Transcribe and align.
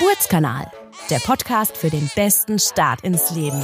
Geburtskanal, 0.00 0.66
der 1.10 1.18
Podcast 1.18 1.76
für 1.76 1.90
den 1.90 2.10
besten 2.16 2.58
Start 2.58 3.02
ins 3.02 3.32
Leben. 3.32 3.62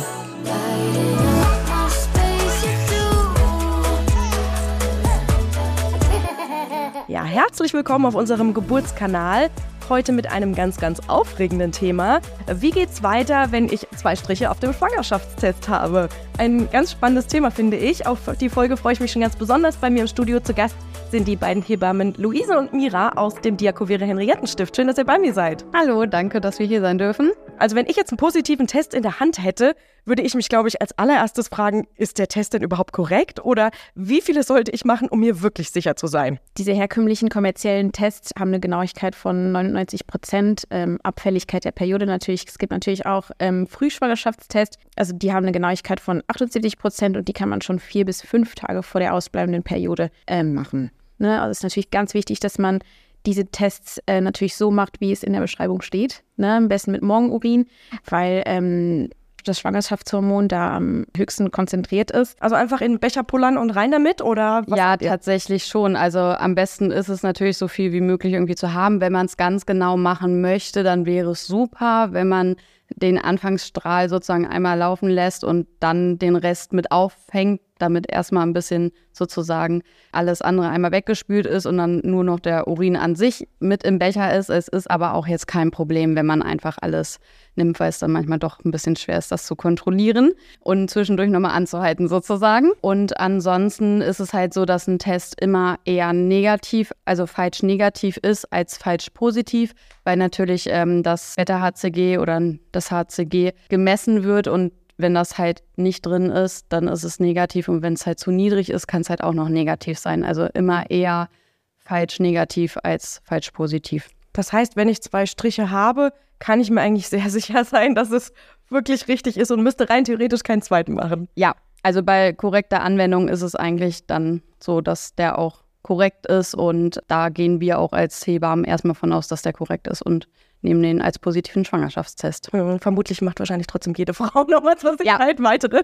Ja, 7.08 7.24
herzlich 7.24 7.72
willkommen 7.72 8.04
auf 8.04 8.14
unserem 8.14 8.52
Geburtskanal. 8.52 9.48
Heute 9.88 10.12
mit 10.12 10.30
einem 10.30 10.54
ganz, 10.54 10.76
ganz 10.76 11.00
aufregenden 11.08 11.72
Thema. 11.72 12.20
Wie 12.52 12.70
geht's 12.70 13.02
weiter, 13.02 13.50
wenn 13.50 13.72
ich 13.72 13.86
zwei 13.96 14.14
Striche 14.14 14.50
auf 14.50 14.60
dem 14.60 14.74
Schwangerschaftstest 14.74 15.70
habe? 15.70 16.10
Ein 16.36 16.68
ganz 16.70 16.92
spannendes 16.92 17.28
Thema, 17.28 17.50
finde 17.50 17.78
ich. 17.78 18.06
Auf 18.06 18.18
die 18.38 18.50
Folge 18.50 18.76
freue 18.76 18.92
ich 18.92 19.00
mich 19.00 19.10
schon 19.10 19.22
ganz 19.22 19.36
besonders. 19.36 19.76
Bei 19.76 19.88
mir 19.88 20.02
im 20.02 20.08
Studio 20.08 20.40
zu 20.40 20.52
Gast 20.52 20.76
sind 21.16 21.28
die 21.28 21.36
beiden 21.36 21.62
Hebammen 21.62 22.12
Luise 22.18 22.58
und 22.58 22.74
Mira 22.74 23.12
aus 23.16 23.36
dem 23.36 23.56
Diakovere 23.56 24.04
Henriettenstift. 24.04 24.76
Schön, 24.76 24.86
dass 24.86 24.98
ihr 24.98 25.06
bei 25.06 25.18
mir 25.18 25.32
seid. 25.32 25.64
Hallo, 25.74 26.04
danke, 26.04 26.42
dass 26.42 26.58
wir 26.58 26.66
hier 26.66 26.82
sein 26.82 26.98
dürfen. 26.98 27.32
Also 27.58 27.74
wenn 27.74 27.86
ich 27.86 27.96
jetzt 27.96 28.10
einen 28.10 28.18
positiven 28.18 28.66
Test 28.66 28.92
in 28.92 29.00
der 29.00 29.18
Hand 29.18 29.42
hätte, 29.42 29.74
würde 30.04 30.20
ich 30.20 30.34
mich, 30.34 30.50
glaube 30.50 30.68
ich, 30.68 30.82
als 30.82 30.92
allererstes 30.98 31.48
fragen, 31.48 31.88
ist 31.96 32.18
der 32.18 32.28
Test 32.28 32.52
denn 32.52 32.62
überhaupt 32.62 32.92
korrekt 32.92 33.42
oder 33.42 33.70
wie 33.94 34.20
viele 34.20 34.42
sollte 34.42 34.72
ich 34.72 34.84
machen, 34.84 35.08
um 35.08 35.20
mir 35.20 35.40
wirklich 35.40 35.70
sicher 35.70 35.96
zu 35.96 36.06
sein? 36.06 36.38
Diese 36.58 36.72
herkömmlichen 36.72 37.30
kommerziellen 37.30 37.92
Tests 37.92 38.32
haben 38.38 38.48
eine 38.48 38.60
Genauigkeit 38.60 39.14
von 39.14 39.52
99 39.52 40.06
Prozent. 40.06 40.64
Ähm, 40.68 40.98
Abfälligkeit 41.02 41.64
der 41.64 41.72
Periode 41.72 42.04
natürlich. 42.04 42.44
Es 42.46 42.58
gibt 42.58 42.72
natürlich 42.72 43.06
auch 43.06 43.30
ähm, 43.38 43.66
Frühschwangerschaftstests. 43.66 44.76
Also 44.96 45.14
die 45.14 45.32
haben 45.32 45.44
eine 45.44 45.52
Genauigkeit 45.52 45.98
von 45.98 46.22
78 46.26 46.76
Prozent 46.76 47.16
und 47.16 47.26
die 47.26 47.32
kann 47.32 47.48
man 47.48 47.62
schon 47.62 47.78
vier 47.78 48.04
bis 48.04 48.20
fünf 48.20 48.54
Tage 48.54 48.82
vor 48.82 49.00
der 49.00 49.14
ausbleibenden 49.14 49.62
Periode 49.62 50.10
ähm, 50.26 50.52
machen. 50.52 50.90
Ne? 51.18 51.40
Also 51.40 51.50
es 51.50 51.58
ist 51.58 51.64
natürlich 51.64 51.90
ganz 51.90 52.14
wichtig, 52.14 52.40
dass 52.40 52.58
man 52.58 52.80
diese 53.24 53.46
Tests 53.46 54.00
äh, 54.06 54.20
natürlich 54.20 54.56
so 54.56 54.70
macht, 54.70 55.00
wie 55.00 55.12
es 55.12 55.22
in 55.22 55.32
der 55.32 55.40
Beschreibung 55.40 55.82
steht. 55.82 56.22
Ne? 56.36 56.54
Am 56.54 56.68
besten 56.68 56.92
mit 56.92 57.02
Morgenurin, 57.02 57.66
weil 58.08 58.42
ähm, 58.46 59.10
das 59.48 59.60
Schwangerschaftshormon 59.60 60.48
da 60.48 60.76
am 60.76 61.06
höchsten 61.16 61.50
konzentriert 61.50 62.10
ist. 62.10 62.40
Also 62.42 62.56
einfach 62.56 62.80
in 62.80 62.92
den 62.92 63.00
Becher 63.00 63.22
pullern 63.22 63.58
und 63.58 63.70
rein 63.70 63.90
damit 63.90 64.22
oder? 64.22 64.64
Was? 64.66 64.78
Ja, 64.78 64.96
tatsächlich 64.96 65.66
schon. 65.66 65.96
Also 65.96 66.18
am 66.18 66.54
besten 66.54 66.90
ist 66.90 67.08
es 67.08 67.22
natürlich 67.22 67.58
so 67.58 67.68
viel 67.68 67.92
wie 67.92 68.00
möglich 68.00 68.32
irgendwie 68.32 68.54
zu 68.54 68.72
haben. 68.72 69.00
Wenn 69.00 69.12
man 69.12 69.26
es 69.26 69.36
ganz 69.36 69.66
genau 69.66 69.96
machen 69.96 70.40
möchte, 70.40 70.82
dann 70.82 71.06
wäre 71.06 71.30
es 71.30 71.46
super, 71.46 72.08
wenn 72.12 72.28
man 72.28 72.56
den 72.94 73.18
Anfangsstrahl 73.18 74.08
sozusagen 74.08 74.46
einmal 74.46 74.78
laufen 74.78 75.08
lässt 75.08 75.42
und 75.44 75.66
dann 75.80 76.18
den 76.18 76.36
Rest 76.36 76.72
mit 76.72 76.92
aufhängt, 76.92 77.60
damit 77.78 78.10
erstmal 78.10 78.46
ein 78.46 78.52
bisschen 78.52 78.92
sozusagen 79.12 79.82
alles 80.12 80.42
andere 80.42 80.68
einmal 80.68 80.92
weggespült 80.92 81.46
ist 81.46 81.66
und 81.66 81.78
dann 81.78 82.00
nur 82.04 82.24
noch 82.24 82.40
der 82.40 82.68
Urin 82.68 82.96
an 82.96 83.14
sich 83.16 83.48
mit 83.60 83.82
im 83.84 83.98
Becher 83.98 84.36
ist. 84.36 84.50
Es 84.50 84.68
ist 84.68 84.90
aber 84.90 85.14
auch 85.14 85.26
jetzt 85.26 85.46
kein 85.46 85.70
Problem, 85.70 86.16
wenn 86.16 86.26
man 86.26 86.42
einfach 86.42 86.78
alles 86.80 87.18
nimmt, 87.56 87.80
weil 87.80 87.88
es 87.88 87.98
dann 87.98 88.12
manchmal 88.12 88.38
doch 88.38 88.64
ein 88.64 88.70
bisschen 88.70 88.96
schwer 88.96 89.18
ist, 89.18 89.32
das 89.32 89.46
zu 89.46 89.56
kontrollieren 89.56 90.32
und 90.60 90.90
zwischendurch 90.90 91.30
nochmal 91.30 91.52
anzuhalten 91.52 92.08
sozusagen. 92.08 92.72
Und 92.80 93.18
ansonsten 93.18 94.00
ist 94.00 94.20
es 94.20 94.32
halt 94.32 94.54
so, 94.54 94.64
dass 94.64 94.86
ein 94.86 94.98
Test 94.98 95.40
immer 95.40 95.78
eher 95.84 96.12
negativ, 96.12 96.92
also 97.04 97.26
falsch 97.26 97.62
negativ 97.62 98.18
ist 98.18 98.52
als 98.52 98.76
falsch 98.76 99.10
positiv, 99.10 99.72
weil 100.04 100.16
natürlich 100.16 100.68
ähm, 100.70 101.02
das 101.02 101.34
Beta-HCG 101.36 102.18
oder 102.18 102.40
das 102.72 102.90
HCG 102.90 103.52
gemessen 103.68 104.24
wird 104.24 104.48
und 104.48 104.72
wenn 104.96 105.14
das 105.14 105.38
halt 105.38 105.62
nicht 105.76 106.04
drin 106.04 106.30
ist, 106.30 106.66
dann 106.70 106.88
ist 106.88 107.04
es 107.04 107.20
negativ 107.20 107.68
und 107.68 107.82
wenn 107.82 107.92
es 107.92 108.06
halt 108.06 108.18
zu 108.18 108.30
niedrig 108.30 108.70
ist, 108.70 108.86
kann 108.86 109.02
es 109.02 109.10
halt 109.10 109.22
auch 109.22 109.34
noch 109.34 109.48
negativ 109.48 109.98
sein. 109.98 110.24
Also 110.24 110.46
immer 110.54 110.90
eher 110.90 111.28
falsch 111.76 112.18
negativ 112.18 112.78
als 112.82 113.20
falsch 113.24 113.50
positiv. 113.50 114.08
Das 114.32 114.52
heißt, 114.52 114.76
wenn 114.76 114.88
ich 114.88 115.02
zwei 115.02 115.26
Striche 115.26 115.70
habe, 115.70 116.12
kann 116.38 116.60
ich 116.60 116.70
mir 116.70 116.80
eigentlich 116.80 117.08
sehr 117.08 117.30
sicher 117.30 117.64
sein, 117.64 117.94
dass 117.94 118.10
es 118.10 118.32
wirklich 118.68 119.08
richtig 119.08 119.36
ist 119.36 119.50
und 119.50 119.62
müsste 119.62 119.88
rein 119.88 120.04
theoretisch 120.04 120.42
keinen 120.42 120.62
zweiten 120.62 120.94
machen. 120.94 121.28
Ja, 121.34 121.54
also 121.82 122.02
bei 122.02 122.32
korrekter 122.32 122.82
Anwendung 122.82 123.28
ist 123.28 123.42
es 123.42 123.54
eigentlich 123.54 124.06
dann 124.06 124.42
so, 124.60 124.80
dass 124.80 125.14
der 125.14 125.38
auch 125.38 125.62
korrekt 125.82 126.26
ist 126.26 126.54
und 126.54 127.00
da 127.06 127.28
gehen 127.28 127.60
wir 127.60 127.78
auch 127.78 127.92
als 127.92 128.26
Hebammen 128.26 128.64
erstmal 128.64 128.96
von 128.96 129.12
aus, 129.12 129.28
dass 129.28 129.42
der 129.42 129.52
korrekt 129.52 129.86
ist 129.86 130.02
und 130.02 130.26
nehmen 130.66 130.82
den 130.82 131.00
als 131.00 131.18
positiven 131.18 131.64
Schwangerschaftstest. 131.64 132.50
Ja, 132.52 132.78
vermutlich 132.78 133.22
macht 133.22 133.38
wahrscheinlich 133.38 133.66
trotzdem 133.66 133.94
jede 133.96 134.12
Frau 134.12 134.44
nochmal 134.48 134.76
zur 134.76 134.96
Sicherheit 134.98 135.38
ja. 135.38 135.44
weitere. 135.44 135.82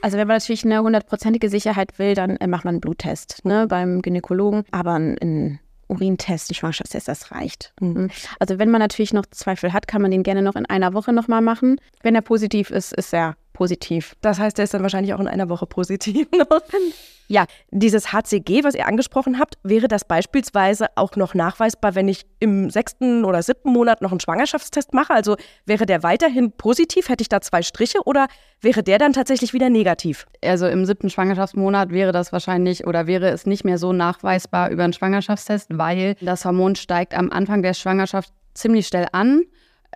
Also 0.00 0.18
wenn 0.18 0.26
man 0.26 0.36
natürlich 0.36 0.64
eine 0.64 0.82
hundertprozentige 0.82 1.48
Sicherheit 1.48 1.98
will, 1.98 2.14
dann 2.14 2.36
äh, 2.38 2.46
macht 2.46 2.64
man 2.64 2.74
einen 2.74 2.80
Bluttest 2.80 3.44
ne, 3.44 3.66
beim 3.68 4.02
Gynäkologen, 4.02 4.64
aber 4.70 4.94
ein 4.94 5.60
Urintest, 5.88 6.50
ein 6.50 6.54
Schwangerschaftstest, 6.54 7.08
das 7.08 7.30
reicht. 7.32 7.72
Mhm. 7.80 8.10
Also 8.38 8.58
wenn 8.58 8.70
man 8.70 8.80
natürlich 8.80 9.12
noch 9.12 9.26
Zweifel 9.26 9.72
hat, 9.72 9.86
kann 9.86 10.02
man 10.02 10.10
den 10.10 10.22
gerne 10.22 10.42
noch 10.42 10.56
in 10.56 10.66
einer 10.66 10.94
Woche 10.94 11.12
nochmal 11.12 11.42
machen. 11.42 11.76
Wenn 12.02 12.14
er 12.14 12.22
positiv 12.22 12.70
ist, 12.70 12.92
ist 12.94 13.12
er 13.12 13.36
positiv. 13.62 14.16
Das 14.22 14.40
heißt, 14.40 14.58
er 14.58 14.64
ist 14.64 14.74
dann 14.74 14.82
wahrscheinlich 14.82 15.14
auch 15.14 15.20
in 15.20 15.28
einer 15.28 15.48
Woche 15.48 15.66
positiv. 15.66 16.26
ja, 17.28 17.44
dieses 17.70 18.12
HCG, 18.12 18.64
was 18.64 18.74
ihr 18.74 18.88
angesprochen 18.88 19.38
habt, 19.38 19.56
wäre 19.62 19.86
das 19.86 20.04
beispielsweise 20.04 20.86
auch 20.96 21.14
noch 21.14 21.34
nachweisbar, 21.34 21.94
wenn 21.94 22.08
ich 22.08 22.26
im 22.40 22.70
sechsten 22.70 23.24
oder 23.24 23.40
siebten 23.40 23.70
Monat 23.70 24.02
noch 24.02 24.10
einen 24.10 24.18
Schwangerschaftstest 24.18 24.94
mache? 24.94 25.14
Also 25.14 25.36
wäre 25.64 25.86
der 25.86 26.02
weiterhin 26.02 26.50
positiv? 26.50 27.08
Hätte 27.08 27.22
ich 27.22 27.28
da 27.28 27.40
zwei 27.40 27.62
Striche 27.62 28.00
oder 28.04 28.26
wäre 28.60 28.82
der 28.82 28.98
dann 28.98 29.12
tatsächlich 29.12 29.52
wieder 29.52 29.70
negativ? 29.70 30.26
Also 30.44 30.66
im 30.66 30.84
siebten 30.84 31.08
Schwangerschaftsmonat 31.08 31.92
wäre 31.92 32.10
das 32.10 32.32
wahrscheinlich 32.32 32.84
oder 32.84 33.06
wäre 33.06 33.28
es 33.28 33.46
nicht 33.46 33.62
mehr 33.62 33.78
so 33.78 33.92
nachweisbar 33.92 34.70
über 34.70 34.82
einen 34.82 34.92
Schwangerschaftstest, 34.92 35.68
weil 35.70 36.16
das 36.20 36.44
Hormon 36.44 36.74
steigt 36.74 37.14
am 37.14 37.30
Anfang 37.30 37.62
der 37.62 37.74
Schwangerschaft 37.74 38.32
ziemlich 38.54 38.88
schnell 38.88 39.06
an 39.12 39.42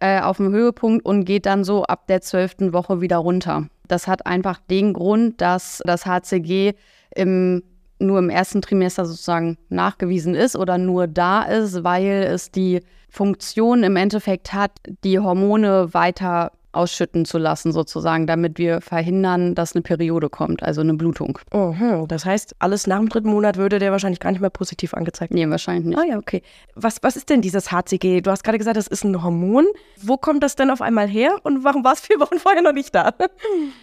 äh, 0.01 0.21
auf 0.21 0.37
dem 0.39 0.53
Höhepunkt 0.53 1.05
und 1.05 1.25
geht 1.25 1.47
dann 1.47 1.65
so 1.65 1.85
ab 1.85 2.07
der 2.07 2.21
zwölften 2.21 2.73
Woche 2.73 3.01
wieder 3.01 3.19
runter. 3.19 3.69
Das 3.89 4.09
hat 4.09 4.27
einfach 4.27 4.59
den 4.71 4.93
Grund, 4.93 5.41
dass 5.41 5.83
das 5.85 6.07
HCG 6.07 6.75
im, 7.15 7.63
nur 7.99 8.19
im 8.19 8.31
ersten 8.31 8.63
Trimester 8.63 9.07
sozusagen 9.07 9.57
nachgewiesen 9.69 10.35
ist 10.35 10.57
oder 10.57 10.79
nur 10.79 11.07
da 11.07 11.43
ist, 11.43 11.85
weil 11.85 12.25
es 12.25 12.51
die 12.51 12.81
Funktion 13.09 13.83
im 13.83 13.97
Endeffekt 13.97 14.53
hat, 14.53 14.73
die 15.05 15.19
Hormone 15.19 15.95
weiter 15.95 16.53
ausschütten 16.77 17.25
zu 17.25 17.39
lassen, 17.39 17.73
sozusagen, 17.73 18.27
damit 18.27 18.59
wir 18.59 18.81
verhindern, 18.81 19.55
dass 19.55 19.75
eine 19.75 19.83
Periode 19.83 20.29
kommt, 20.29 20.63
also 20.63 20.81
eine 20.81 20.95
Blutung. 20.95 21.39
Oh, 21.53 21.75
das 22.07 22.25
heißt, 22.25 22.57
alles 22.59 22.87
nach 22.87 22.99
dem 22.99 23.09
dritten 23.09 23.31
Monat 23.31 23.57
würde 23.57 23.79
der 23.79 23.93
wahrscheinlich 23.93 24.21
gar 24.21 24.31
nicht 24.31 24.41
mehr 24.41 24.51
positiv 24.51 24.95
angezeigt 24.95 25.33
Nee, 25.33 25.49
wahrscheinlich 25.49 25.87
nicht. 25.87 25.99
Ah 25.99 26.05
ja, 26.05 26.19
okay. 26.19 26.43
Was, 26.75 27.03
was 27.03 27.17
ist 27.17 27.31
denn 27.31 27.41
dieses 27.41 27.73
HCG? 27.73 28.21
Du 28.21 28.31
hast 28.31 28.45
gerade 28.45 28.59
gesagt, 28.59 28.77
das 28.77 28.87
ist 28.87 29.05
ein 29.05 29.23
Hormon. 29.23 29.67
Wo 30.01 30.17
kommt 30.17 30.43
das 30.43 30.57
denn 30.57 30.71
auf 30.71 30.81
einmal 30.81 31.09
her 31.09 31.37
und 31.43 31.65
warum 31.65 31.85
war 31.85 31.93
es 31.93 32.01
vier 32.07 32.21
Wochen 32.21 32.39
vorher 32.39 32.63
noch 32.63 32.73
nicht 32.73 32.95
da? 32.95 33.15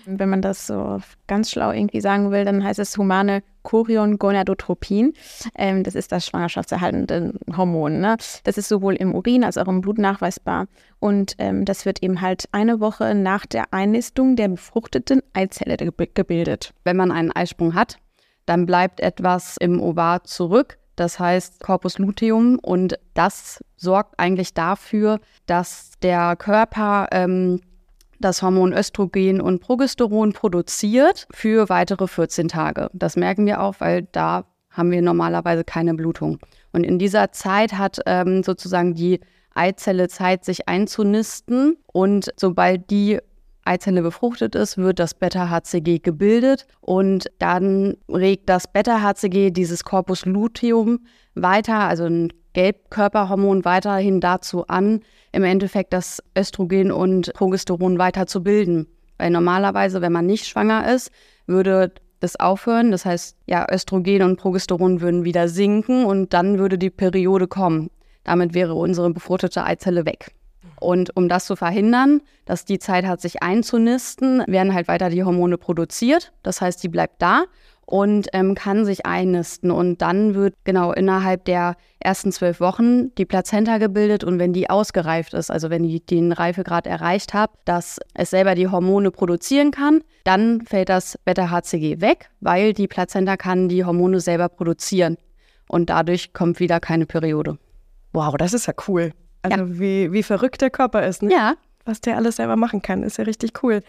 Wenn 0.06 0.30
man 0.30 0.42
das 0.42 0.68
so 0.68 1.00
ganz 1.28 1.52
schlau 1.52 1.72
irgendwie 1.72 2.02
sagen 2.02 2.32
will, 2.32 2.46
dann 2.46 2.64
heißt 2.64 2.80
es 2.80 2.98
humane 2.98 3.44
Chorion-Gonadotropin. 3.64 5.14
Ähm, 5.56 5.84
das 5.84 5.96
ist 5.96 6.12
das 6.12 6.26
schwangerschaftserhaltende 6.26 7.34
Hormon. 7.56 8.00
Ne? 8.00 8.18
Das 8.44 8.58
ist 8.58 8.70
sowohl 8.70 8.96
im 8.96 9.16
Urin 9.16 9.44
als 9.44 9.58
auch 9.58 9.68
im 9.68 9.82
Blut 9.82 9.98
nachweisbar. 9.98 10.68
Und 11.00 11.36
ähm, 11.38 11.66
das 11.66 11.86
wird 11.86 12.04
eben 12.04 12.22
halt 12.22 12.48
eine 12.52 12.80
Woche 12.80 13.16
nach 13.16 13.46
der 13.46 13.74
Einnistung 13.74 14.36
der 14.36 14.50
befruchteten 14.50 15.22
Eizelle 15.34 15.78
ge 15.78 15.92
gebildet. 16.14 16.74
Wenn 16.84 16.98
man 16.98 17.12
einen 17.12 17.32
Eisprung 17.32 17.74
hat, 17.74 17.98
dann 18.46 18.66
bleibt 18.66 19.00
etwas 19.00 19.58
im 19.58 19.82
Ovar 19.82 20.24
zurück. 20.24 20.78
Das 20.96 21.20
heißt 21.20 21.64
Corpus 21.64 21.98
luteum 21.98 22.60
und 22.60 23.00
das 23.16 23.64
sorgt 23.78 24.20
eigentlich 24.20 24.54
dafür, 24.54 25.20
dass 25.48 25.92
der 26.04 26.36
Körper 26.36 27.08
ähm, 27.12 27.62
das 28.24 28.42
Hormon 28.42 28.74
Östrogen 28.74 29.42
und 29.42 29.60
Progesteron 29.60 30.34
produziert 30.34 31.28
für 31.32 31.70
weitere 31.70 32.08
14 32.08 32.48
Tage. 32.48 32.90
Das 32.94 33.16
merken 33.16 33.46
wir 33.46 33.62
auch, 33.62 33.76
weil 33.80 34.08
da 34.12 34.46
haben 34.70 34.92
wir 34.92 35.02
normalerweise 35.02 35.64
keine 35.64 35.94
Blutung. 35.94 36.40
Und 36.72 36.84
in 36.84 36.98
dieser 36.98 37.32
Zeit 37.32 37.74
hat 37.74 38.00
ähm, 38.06 38.44
sozusagen 38.44 38.96
die 38.96 39.20
Eizelle 39.54 40.08
Zeit, 40.08 40.46
sich 40.46 40.68
einzunisten. 40.68 41.78
Und 41.92 42.32
sobald 42.38 42.90
die 42.90 43.20
Eizelle 43.66 44.02
befruchtet 44.02 44.56
ist, 44.56 44.78
wird 44.78 45.00
das 45.00 45.14
Beta-HCG 45.14 46.00
gebildet 46.00 46.66
und 46.82 47.28
dann 47.40 47.96
regt 48.10 48.50
das 48.50 48.72
Beta-HCG 48.72 49.52
dieses 49.52 49.84
Corpus 49.84 50.26
luteum 50.26 51.00
weiter, 51.34 51.80
also 51.80 52.06
ein 52.06 52.34
Gelbkörperhormon 52.54 53.66
weiterhin 53.66 54.22
dazu 54.22 54.68
an, 54.68 55.02
im 55.32 55.44
Endeffekt 55.44 55.94
das 55.94 56.24
Östrogen 56.38 56.92
und 56.92 57.34
Progesteron 57.34 57.98
weiter 58.00 58.28
zu 58.28 58.44
bilden. 58.44 58.88
Weil 59.18 59.32
normalerweise, 59.32 60.02
wenn 60.02 60.12
man 60.12 60.26
nicht 60.26 60.46
schwanger 60.46 60.92
ist, 60.94 61.12
würde 61.48 61.94
das 62.20 62.40
aufhören. 62.40 62.92
Das 62.92 63.06
heißt, 63.06 63.36
ja, 63.48 63.68
Östrogen 63.72 64.22
und 64.24 64.38
Progesteron 64.38 65.02
würden 65.02 65.26
wieder 65.26 65.48
sinken 65.48 66.06
und 66.06 66.34
dann 66.34 66.58
würde 66.58 66.78
die 66.78 66.90
Periode 66.90 67.48
kommen. 67.48 67.90
Damit 68.24 68.54
wäre 68.54 68.74
unsere 68.74 69.10
befruchtete 69.10 69.64
Eizelle 69.64 70.06
weg. 70.06 70.34
Und 70.80 71.16
um 71.16 71.30
das 71.30 71.46
zu 71.46 71.56
verhindern, 71.56 72.22
dass 72.46 72.66
die 72.66 72.80
Zeit 72.80 73.06
hat, 73.06 73.22
sich 73.22 73.42
einzunisten, 73.42 74.44
werden 74.48 74.74
halt 74.74 74.88
weiter 74.88 75.10
die 75.10 75.24
Hormone 75.24 75.58
produziert. 75.58 76.34
Das 76.44 76.62
heißt, 76.62 76.84
die 76.84 76.90
bleibt 76.90 77.22
da 77.22 77.46
und 77.86 78.28
ähm, 78.34 78.56
kann 78.56 78.86
sich 78.86 79.06
einnisten. 79.06 79.72
Und 79.72 80.02
dann 80.02 80.36
wird 80.36 80.56
genau 80.64 80.92
innerhalb 80.92 81.46
der 81.46 81.76
ersten 82.00 82.32
zwölf 82.32 82.60
Wochen 82.60 83.14
die 83.16 83.26
Plazenta 83.26 83.78
gebildet 83.78 84.24
und 84.24 84.40
wenn 84.40 84.54
die 84.54 84.70
ausgereift 84.70 85.34
ist, 85.34 85.50
also 85.50 85.70
wenn 85.70 85.84
ich 85.84 86.06
den 86.06 86.32
Reifegrad 86.32 86.86
erreicht 86.86 87.34
habe, 87.34 87.54
dass 87.66 88.00
es 88.14 88.30
selber 88.30 88.56
die 88.56 88.68
Hormone 88.68 89.12
produzieren 89.12 89.72
kann, 89.72 90.02
dann 90.24 90.62
fällt 90.62 90.90
das 90.90 91.18
Beta-HCG 91.26 92.02
weg, 92.02 92.30
weil 92.42 92.74
die 92.74 92.88
Plazenta 92.88 93.38
kann 93.38 93.70
die 93.70 93.86
Hormone 93.86 94.20
selber 94.20 94.50
produzieren 94.50 95.18
und 95.68 95.90
dadurch 95.90 96.34
kommt 96.34 96.60
wieder 96.60 96.80
keine 96.80 97.06
Periode. 97.06 97.58
Wow, 98.12 98.36
das 98.38 98.54
ist 98.54 98.68
ja 98.68 98.74
cool. 98.88 99.12
Also 99.42 99.58
ja. 99.58 99.80
Wie, 99.80 100.12
wie 100.12 100.24
verrückt 100.24 100.62
der 100.62 100.70
Körper 100.70 101.06
ist, 101.06 101.24
ne? 101.24 101.32
Ja. 101.32 101.54
Was 101.86 102.00
der 102.00 102.16
alles 102.16 102.38
selber 102.38 102.56
machen 102.56 102.82
kann, 102.82 103.04
ist 103.04 103.18
ja 103.18 103.26
richtig 103.26 103.62
cool. 103.62 103.82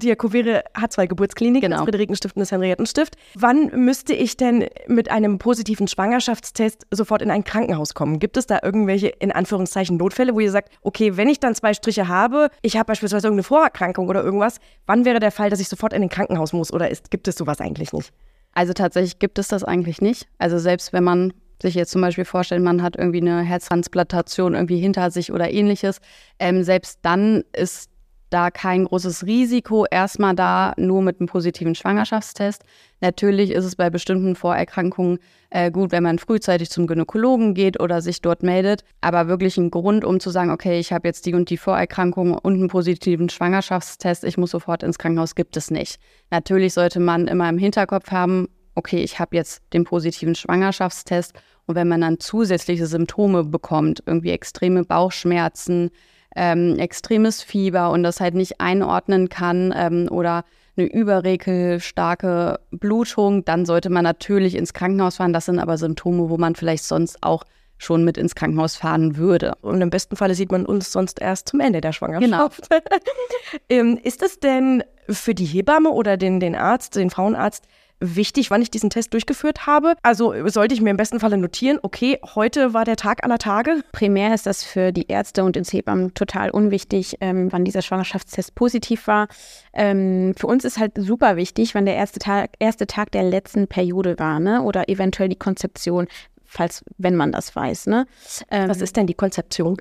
Die 0.00 0.08
Jakobere 0.08 0.64
hat 0.74 0.92
zwei 0.92 1.06
Geburtskliniken, 1.06 1.68
genau. 1.68 1.76
das 1.76 1.84
Friederikenstift 1.84 2.36
und 2.36 2.40
das 2.40 2.50
Henriettenstift. 2.50 3.16
Wann 3.34 3.70
müsste 3.74 4.14
ich 4.14 4.38
denn 4.38 4.66
mit 4.86 5.10
einem 5.10 5.38
positiven 5.38 5.86
Schwangerschaftstest 5.86 6.86
sofort 6.90 7.20
in 7.20 7.30
ein 7.30 7.44
Krankenhaus 7.44 7.92
kommen? 7.92 8.18
Gibt 8.18 8.38
es 8.38 8.46
da 8.46 8.60
irgendwelche, 8.62 9.08
in 9.08 9.32
Anführungszeichen, 9.32 9.98
Notfälle, 9.98 10.34
wo 10.34 10.40
ihr 10.40 10.50
sagt, 10.50 10.72
okay, 10.80 11.16
wenn 11.18 11.28
ich 11.28 11.40
dann 11.40 11.54
zwei 11.54 11.74
Striche 11.74 12.08
habe, 12.08 12.48
ich 12.62 12.76
habe 12.76 12.86
beispielsweise 12.86 13.26
irgendeine 13.26 13.44
Vorerkrankung 13.44 14.08
oder 14.08 14.22
irgendwas, 14.24 14.58
wann 14.86 15.04
wäre 15.04 15.20
der 15.20 15.30
Fall, 15.30 15.50
dass 15.50 15.60
ich 15.60 15.68
sofort 15.68 15.92
in 15.92 16.02
ein 16.02 16.08
Krankenhaus 16.08 16.54
muss 16.54 16.72
oder 16.72 16.90
ist, 16.90 17.10
gibt 17.10 17.28
es 17.28 17.36
sowas 17.36 17.60
eigentlich 17.60 17.92
nicht? 17.92 18.12
Also 18.54 18.72
tatsächlich 18.72 19.18
gibt 19.18 19.38
es 19.38 19.48
das 19.48 19.62
eigentlich 19.62 20.00
nicht. 20.00 20.26
Also 20.38 20.58
selbst 20.58 20.92
wenn 20.92 21.04
man 21.04 21.32
sich 21.60 21.74
jetzt 21.74 21.92
zum 21.92 22.00
Beispiel 22.00 22.24
vorstellt, 22.24 22.62
man 22.62 22.82
hat 22.82 22.96
irgendwie 22.96 23.20
eine 23.20 23.42
Herztransplantation 23.42 24.54
irgendwie 24.54 24.78
hinter 24.78 25.10
sich 25.10 25.32
oder 25.32 25.50
ähnliches, 25.50 26.00
ähm, 26.38 26.64
selbst 26.64 26.98
dann 27.02 27.44
ist 27.52 27.91
da 28.32 28.50
kein 28.50 28.84
großes 28.84 29.26
Risiko 29.26 29.86
erstmal 29.90 30.34
da, 30.34 30.72
nur 30.76 31.02
mit 31.02 31.20
einem 31.20 31.28
positiven 31.28 31.74
Schwangerschaftstest. 31.74 32.62
Natürlich 33.00 33.50
ist 33.50 33.64
es 33.64 33.76
bei 33.76 33.90
bestimmten 33.90 34.34
Vorerkrankungen 34.34 35.18
äh, 35.50 35.70
gut, 35.70 35.92
wenn 35.92 36.02
man 36.02 36.18
frühzeitig 36.18 36.70
zum 36.70 36.86
Gynäkologen 36.86 37.54
geht 37.54 37.80
oder 37.80 38.00
sich 38.00 38.22
dort 38.22 38.42
meldet. 38.42 38.84
Aber 39.00 39.28
wirklich 39.28 39.56
ein 39.56 39.70
Grund, 39.70 40.04
um 40.04 40.20
zu 40.20 40.30
sagen, 40.30 40.50
okay, 40.50 40.78
ich 40.78 40.92
habe 40.92 41.08
jetzt 41.08 41.26
die 41.26 41.34
und 41.34 41.50
die 41.50 41.56
Vorerkrankung 41.56 42.34
und 42.34 42.54
einen 42.54 42.68
positiven 42.68 43.28
Schwangerschaftstest, 43.28 44.24
ich 44.24 44.38
muss 44.38 44.50
sofort 44.50 44.82
ins 44.82 44.98
Krankenhaus, 44.98 45.34
gibt 45.34 45.56
es 45.56 45.70
nicht. 45.70 45.98
Natürlich 46.30 46.74
sollte 46.74 47.00
man 47.00 47.28
immer 47.28 47.48
im 47.48 47.58
Hinterkopf 47.58 48.10
haben, 48.10 48.48
okay, 48.74 49.02
ich 49.02 49.18
habe 49.18 49.36
jetzt 49.36 49.62
den 49.72 49.84
positiven 49.84 50.34
Schwangerschaftstest 50.34 51.34
und 51.66 51.74
wenn 51.74 51.88
man 51.88 52.00
dann 52.00 52.20
zusätzliche 52.20 52.86
Symptome 52.86 53.44
bekommt, 53.44 54.02
irgendwie 54.06 54.30
extreme 54.30 54.84
Bauchschmerzen, 54.84 55.90
ähm, 56.36 56.78
extremes 56.78 57.42
Fieber 57.42 57.90
und 57.90 58.02
das 58.02 58.20
halt 58.20 58.34
nicht 58.34 58.60
einordnen 58.60 59.28
kann 59.28 59.74
ähm, 59.76 60.08
oder 60.10 60.44
eine 60.76 60.86
überregelstarke 60.86 62.58
Blutung, 62.70 63.44
dann 63.44 63.66
sollte 63.66 63.90
man 63.90 64.04
natürlich 64.04 64.54
ins 64.54 64.72
Krankenhaus 64.72 65.16
fahren. 65.16 65.32
Das 65.32 65.46
sind 65.46 65.58
aber 65.58 65.76
Symptome, 65.76 66.30
wo 66.30 66.38
man 66.38 66.54
vielleicht 66.54 66.84
sonst 66.84 67.22
auch 67.22 67.44
schon 67.82 68.04
mit 68.04 68.16
ins 68.16 68.34
Krankenhaus 68.34 68.76
fahren 68.76 69.16
würde. 69.16 69.54
Und 69.60 69.80
im 69.80 69.90
besten 69.90 70.16
Falle 70.16 70.34
sieht 70.34 70.52
man 70.52 70.64
uns 70.64 70.92
sonst 70.92 71.20
erst 71.20 71.48
zum 71.48 71.60
Ende 71.60 71.80
der 71.80 71.92
Schwangerschaft. 71.92 72.70
Genau. 72.70 72.82
ähm, 73.68 73.98
ist 74.02 74.22
es 74.22 74.40
denn 74.40 74.84
für 75.08 75.34
die 75.34 75.44
Hebamme 75.44 75.90
oder 75.90 76.16
den, 76.16 76.40
den 76.40 76.54
Arzt, 76.54 76.96
den 76.96 77.10
Frauenarzt, 77.10 77.66
wichtig, 78.02 78.50
wann 78.50 78.60
ich 78.60 78.70
diesen 78.70 78.90
Test 78.90 79.12
durchgeführt 79.12 79.66
habe. 79.66 79.94
Also 80.02 80.34
sollte 80.48 80.74
ich 80.74 80.80
mir 80.80 80.90
im 80.90 80.96
besten 80.96 81.20
Falle 81.20 81.38
notieren, 81.38 81.78
okay, 81.82 82.18
heute 82.34 82.74
war 82.74 82.84
der 82.84 82.96
Tag 82.96 83.24
aller 83.24 83.38
Tage. 83.38 83.82
Primär 83.92 84.34
ist 84.34 84.46
das 84.46 84.64
für 84.64 84.92
die 84.92 85.06
Ärzte 85.08 85.44
und 85.44 85.56
ins 85.56 85.72
Hebammen 85.72 86.14
total 86.14 86.50
unwichtig, 86.50 87.16
ähm, 87.20 87.50
wann 87.52 87.64
dieser 87.64 87.82
Schwangerschaftstest 87.82 88.54
positiv 88.54 89.06
war. 89.06 89.28
Ähm, 89.72 90.34
für 90.36 90.46
uns 90.46 90.64
ist 90.64 90.78
halt 90.78 90.92
super 90.96 91.36
wichtig, 91.36 91.74
wann 91.74 91.86
der 91.86 91.96
erste 91.96 92.18
Tag, 92.18 92.50
erste 92.58 92.86
Tag 92.86 93.12
der 93.12 93.22
letzten 93.22 93.68
Periode 93.68 94.18
war, 94.18 94.40
ne? 94.40 94.62
Oder 94.62 94.88
eventuell 94.88 95.28
die 95.28 95.36
Konzeption, 95.36 96.08
falls, 96.44 96.84
wenn 96.98 97.16
man 97.16 97.32
das 97.32 97.54
weiß, 97.54 97.86
ne? 97.86 98.06
Ähm, 98.50 98.68
Was 98.68 98.80
ist 98.80 98.96
denn 98.96 99.06
die 99.06 99.14
Konzeption? 99.14 99.76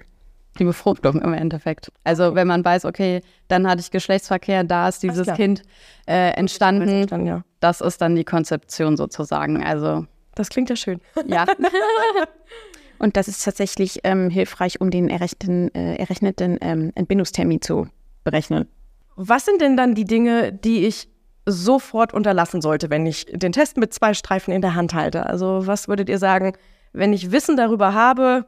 Die 0.60 0.66
Befruchtung 0.66 1.22
im 1.22 1.34
Endeffekt. 1.34 1.92
Also 2.04 2.36
wenn 2.36 2.48
man 2.48 2.64
weiß, 2.64 2.86
okay, 2.86 3.22
dann 3.48 3.68
hatte 3.68 3.82
ich 3.82 3.92
Geschlechtsverkehr, 3.92 4.64
da 4.64 4.90
ist 4.90 5.02
dieses 5.02 5.28
Kind 5.34 5.64
äh, 6.08 6.32
entstanden. 6.32 7.08
Dann, 7.08 7.26
ja. 7.26 7.44
Das 7.60 7.82
ist 7.82 8.02
dann 8.02 8.16
die 8.16 8.26
Konzeption 8.26 8.98
sozusagen. 8.98 9.64
Also 9.64 10.06
das 10.36 10.50
klingt 10.50 10.70
ja 10.70 10.76
schön. 10.76 11.00
Ja. 11.26 11.46
Und 13.00 13.18
das 13.18 13.28
ist 13.28 13.44
tatsächlich 13.44 14.02
ähm, 14.04 14.30
hilfreich, 14.30 14.80
um 14.80 14.92
den 14.92 15.10
errechneten, 15.10 15.74
äh, 15.74 15.96
errechneten 15.96 16.60
ähm, 16.62 16.92
Entbindungstermin 16.94 17.62
zu 17.62 17.88
berechnen. 18.24 18.68
Was 19.16 19.46
sind 19.46 19.60
denn 19.60 19.76
dann 19.76 19.96
die 19.96 20.06
Dinge, 20.06 20.54
die 20.54 20.86
ich 20.86 21.10
sofort 21.48 22.14
unterlassen 22.14 22.62
sollte, 22.62 22.92
wenn 22.92 23.08
ich 23.08 23.26
den 23.26 23.52
Test 23.52 23.78
mit 23.78 23.94
zwei 23.94 24.14
Streifen 24.14 24.54
in 24.54 24.62
der 24.62 24.76
Hand 24.76 24.94
halte? 24.94 25.26
Also 25.26 25.66
was 25.66 25.88
würdet 25.88 26.10
ihr 26.10 26.20
sagen, 26.20 26.54
wenn 26.94 27.12
ich 27.12 27.32
Wissen 27.32 27.58
darüber 27.58 27.94
habe, 27.94 28.46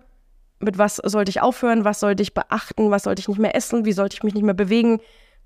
mit 0.63 0.77
was 0.77 0.97
sollte 0.97 1.29
ich 1.29 1.41
aufhören, 1.41 1.85
was 1.85 1.99
sollte 1.99 2.23
ich 2.23 2.33
beachten, 2.33 2.91
was 2.91 3.03
sollte 3.03 3.19
ich 3.19 3.27
nicht 3.27 3.39
mehr 3.39 3.55
essen, 3.55 3.85
wie 3.85 3.93
sollte 3.93 4.15
ich 4.15 4.23
mich 4.23 4.33
nicht 4.33 4.43
mehr 4.43 4.53
bewegen 4.53 4.99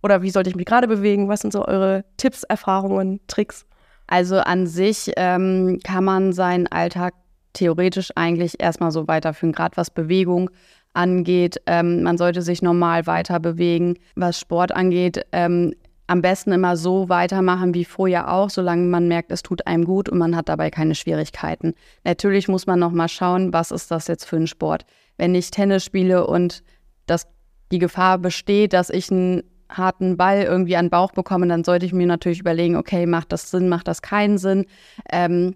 oder 0.04 0.22
wie 0.22 0.30
sollte 0.30 0.50
ich 0.50 0.56
mich 0.56 0.66
gerade 0.66 0.88
bewegen? 0.88 1.28
Was 1.28 1.42
sind 1.42 1.54
so 1.54 1.66
eure 1.66 2.06
Tipps, 2.18 2.44
Erfahrungen, 2.44 3.20
Tricks? 3.28 3.66
Also 4.08 4.38
an 4.38 4.68
sich 4.68 5.12
ähm, 5.18 5.80
kann 5.84 6.04
man 6.04 6.34
seinen 6.34 6.68
Alltag 6.68 7.14
theoretisch 7.54 8.12
eigentlich 8.16 8.60
erstmal 8.60 8.92
so 8.92 9.08
weiterführen, 9.08 9.52
gerade 9.52 9.76
was 9.76 9.90
Bewegung 9.90 10.50
angeht. 10.94 11.62
Ähm, 11.66 12.04
man 12.04 12.18
sollte 12.18 12.42
sich 12.42 12.62
normal 12.62 13.06
weiter 13.08 13.40
bewegen. 13.40 13.96
Was 14.16 14.40
Sport 14.40 14.72
angeht, 14.72 15.26
ähm, 15.32 15.74
am 16.08 16.22
besten 16.22 16.54
immer 16.54 16.78
so 16.78 17.10
weitermachen 17.10 17.74
wie 17.74 17.84
vorher 17.84 18.32
auch, 18.32 18.50
solange 18.50 18.84
man 18.84 19.10
merkt, 19.10 19.32
es 19.32 19.44
tut 19.44 19.68
einem 19.68 19.84
gut 19.84 20.08
und 20.08 20.18
man 20.18 20.38
hat 20.38 20.48
dabei 20.48 20.70
keine 20.70 20.96
Schwierigkeiten. 20.96 21.74
Natürlich 22.06 22.48
muss 22.48 22.66
man 22.66 22.80
noch 22.80 22.92
mal 22.92 23.10
schauen, 23.10 23.52
was 23.52 23.72
ist 23.72 23.92
das 23.92 24.08
jetzt 24.08 24.24
für 24.24 24.38
ein 24.38 24.48
Sport 24.48 24.86
wenn 25.18 25.36
ich 25.36 25.52
Tennis 25.52 25.84
spiele 25.84 26.28
und 26.28 26.64
das, 27.06 27.28
die 27.72 27.80
Gefahr 27.80 28.18
besteht, 28.18 28.74
dass 28.74 28.90
ich 28.90 29.12
einen 29.12 29.44
harten 29.70 30.18
Ball 30.18 30.44
irgendwie 30.44 30.78
an 30.78 30.86
den 30.86 30.92
Bauch 30.92 31.12
bekomme, 31.12 31.48
dann 31.48 31.64
sollte 31.64 31.86
ich 31.86 31.94
mir 31.94 32.08
natürlich 32.08 32.40
überlegen, 32.40 32.76
okay, 32.76 33.06
macht 33.06 33.32
das 33.32 33.52
Sinn, 33.52 33.70
macht 33.70 33.88
das 33.88 34.02
keinen 34.02 34.38
Sinn. 34.38 34.66
Ähm, 35.12 35.56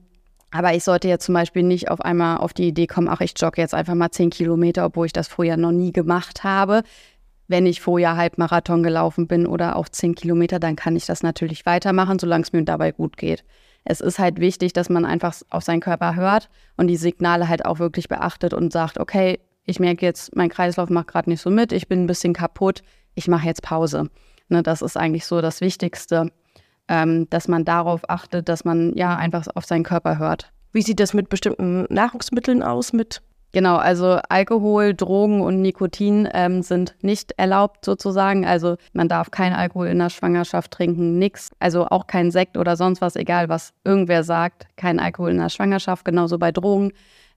aber 0.51 0.73
ich 0.73 0.83
sollte 0.83 1.07
jetzt 1.07 1.25
zum 1.25 1.33
Beispiel 1.33 1.63
nicht 1.63 1.89
auf 1.89 2.01
einmal 2.01 2.37
auf 2.37 2.53
die 2.53 2.67
Idee 2.67 2.87
kommen, 2.87 3.07
ach, 3.07 3.21
ich 3.21 3.33
jogge 3.37 3.61
jetzt 3.61 3.73
einfach 3.73 3.95
mal 3.95 4.11
zehn 4.11 4.29
Kilometer, 4.29 4.85
obwohl 4.85 5.05
ich 5.05 5.13
das 5.13 5.29
vorher 5.29 5.55
noch 5.55 5.71
nie 5.71 5.93
gemacht 5.93 6.43
habe. 6.43 6.83
Wenn 7.47 7.65
ich 7.65 7.81
vorher 7.81 8.17
Halbmarathon 8.17 8.83
gelaufen 8.83 9.27
bin 9.27 9.47
oder 9.47 9.77
auch 9.77 9.87
zehn 9.87 10.13
Kilometer, 10.13 10.59
dann 10.59 10.75
kann 10.75 10.95
ich 10.95 11.05
das 11.05 11.23
natürlich 11.23 11.65
weitermachen, 11.65 12.19
solange 12.19 12.43
es 12.43 12.53
mir 12.53 12.63
dabei 12.63 12.91
gut 12.91 13.17
geht. 13.17 13.45
Es 13.83 14.01
ist 14.01 14.19
halt 14.19 14.39
wichtig, 14.39 14.73
dass 14.73 14.89
man 14.89 15.05
einfach 15.05 15.35
auf 15.49 15.63
seinen 15.63 15.79
Körper 15.79 16.15
hört 16.15 16.49
und 16.77 16.87
die 16.87 16.97
Signale 16.97 17.47
halt 17.47 17.65
auch 17.65 17.79
wirklich 17.79 18.09
beachtet 18.09 18.53
und 18.53 18.71
sagt, 18.71 18.99
okay, 18.99 19.39
ich 19.65 19.79
merke 19.79 20.05
jetzt, 20.05 20.35
mein 20.35 20.49
Kreislauf 20.49 20.89
macht 20.89 21.07
gerade 21.07 21.29
nicht 21.29 21.41
so 21.41 21.49
mit, 21.49 21.71
ich 21.71 21.87
bin 21.87 22.03
ein 22.03 22.07
bisschen 22.07 22.33
kaputt, 22.33 22.81
ich 23.15 23.27
mache 23.27 23.45
jetzt 23.47 23.61
Pause. 23.61 24.09
Ne, 24.49 24.63
das 24.63 24.81
ist 24.81 24.97
eigentlich 24.97 25.25
so 25.25 25.41
das 25.41 25.61
Wichtigste, 25.61 26.31
ähm, 26.87 27.29
dass 27.29 27.47
man 27.47 27.63
darauf 27.63 28.09
achtet, 28.09 28.49
dass 28.49 28.65
man 28.65 28.93
ja 28.95 29.15
einfach 29.15 29.45
auf 29.55 29.65
seinen 29.65 29.83
Körper 29.83 30.17
hört. 30.17 30.51
Wie 30.73 30.81
sieht 30.81 30.99
das 30.99 31.13
mit 31.13 31.29
bestimmten 31.29 31.85
Nahrungsmitteln 31.89 32.63
aus? 32.63 32.93
Mit 32.93 33.21
Genau, 33.53 33.75
also 33.75 34.19
Alkohol, 34.29 34.93
Drogen 34.93 35.41
und 35.41 35.61
Nikotin 35.61 36.27
ähm, 36.33 36.61
sind 36.61 36.95
nicht 37.01 37.33
erlaubt 37.35 37.83
sozusagen. 37.83 38.45
Also 38.45 38.77
man 38.93 39.09
darf 39.09 39.29
kein 39.29 39.51
Alkohol 39.51 39.87
in 39.87 39.99
der 39.99 40.09
Schwangerschaft 40.09 40.71
trinken, 40.71 41.19
nichts. 41.19 41.51
Also 41.59 41.85
auch 41.87 42.07
kein 42.07 42.31
Sekt 42.31 42.55
oder 42.55 42.77
sonst 42.77 43.01
was, 43.01 43.17
egal 43.17 43.49
was 43.49 43.73
irgendwer 43.83 44.23
sagt, 44.23 44.67
kein 44.77 44.99
Alkohol 45.01 45.31
in 45.31 45.37
der 45.37 45.49
Schwangerschaft, 45.49 46.05
genauso 46.05 46.37
bei 46.37 46.53
Drogen. 46.53 46.93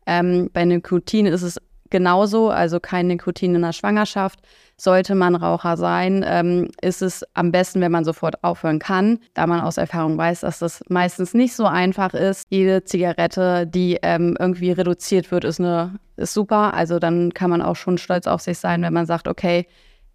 Ähm, 0.07 0.51
bei 0.53 0.65
Nikotin 0.65 1.27
ist 1.27 1.43
es 1.43 1.61
genauso, 1.91 2.51
also 2.51 2.81
kein 2.81 3.07
Nikotin 3.07 3.55
in 3.55 3.63
der 3.63 3.73
Schwangerschaft. 3.73 4.41
Sollte 4.77 5.15
man 5.15 5.37
Raucher 5.37 5.77
sein, 5.77 6.25
ähm, 6.27 6.69
ist 6.83 7.01
es 7.01 7.25
am 7.35 7.53
besten, 7.53 7.81
wenn 7.81 7.93
man 7.93 8.05
sofort 8.05 8.43
aufhören 8.43 8.81
kann, 8.81 9.21
da 9.33 9.47
man 9.47 9.61
aus 9.61 9.77
Erfahrung 9.77 10.19
weiß, 10.19 10.41
dass 10.41 10.59
das 10.59 10.83
meistens 10.89 11.33
nicht 11.33 11.55
so 11.55 11.65
einfach 11.65 12.13
ist. 12.13 12.49
Jede 12.51 12.83
Zigarette, 12.83 13.69
die 13.69 13.99
ähm, 14.03 14.37
irgendwie 14.37 14.73
reduziert 14.73 15.31
wird, 15.31 15.45
ist, 15.45 15.61
eine, 15.61 15.95
ist 16.17 16.35
super. 16.35 16.75
Also 16.75 16.99
dann 16.99 17.33
kann 17.33 17.51
man 17.51 17.63
auch 17.63 17.77
schon 17.77 17.99
stolz 17.99 18.27
auf 18.27 18.41
sich 18.41 18.59
sein, 18.59 18.83
wenn 18.83 18.93
man 18.93 19.07
sagt, 19.07 19.29
okay, 19.29 19.67